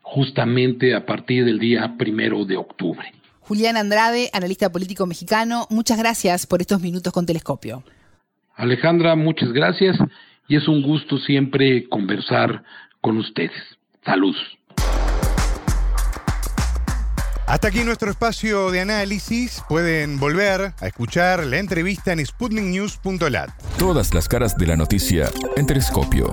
justamente 0.00 0.94
a 0.94 1.04
partir 1.04 1.44
del 1.44 1.58
día 1.58 1.96
primero 1.98 2.46
de 2.46 2.56
octubre. 2.56 3.12
Julián 3.40 3.76
Andrade, 3.76 4.30
analista 4.32 4.72
político 4.72 5.06
mexicano, 5.06 5.66
muchas 5.68 5.98
gracias 5.98 6.46
por 6.46 6.62
estos 6.62 6.80
minutos 6.80 7.12
con 7.12 7.26
Telescopio. 7.26 7.84
Alejandra, 8.56 9.16
muchas 9.16 9.52
gracias 9.52 9.98
y 10.48 10.56
es 10.56 10.66
un 10.66 10.80
gusto 10.80 11.18
siempre 11.18 11.86
conversar 11.90 12.62
con 13.02 13.18
ustedes. 13.18 13.52
Salud. 14.02 14.34
Hasta 17.50 17.66
aquí 17.66 17.82
nuestro 17.82 18.08
espacio 18.12 18.70
de 18.70 18.80
análisis. 18.80 19.64
Pueden 19.68 20.20
volver 20.20 20.72
a 20.80 20.86
escuchar 20.86 21.44
la 21.44 21.58
entrevista 21.58 22.12
en 22.12 22.24
sputniknews.lat. 22.24 23.50
Todas 23.76 24.14
las 24.14 24.28
caras 24.28 24.56
de 24.56 24.68
la 24.68 24.76
noticia 24.76 25.28
en 25.56 25.66
Telescopio. 25.66 26.32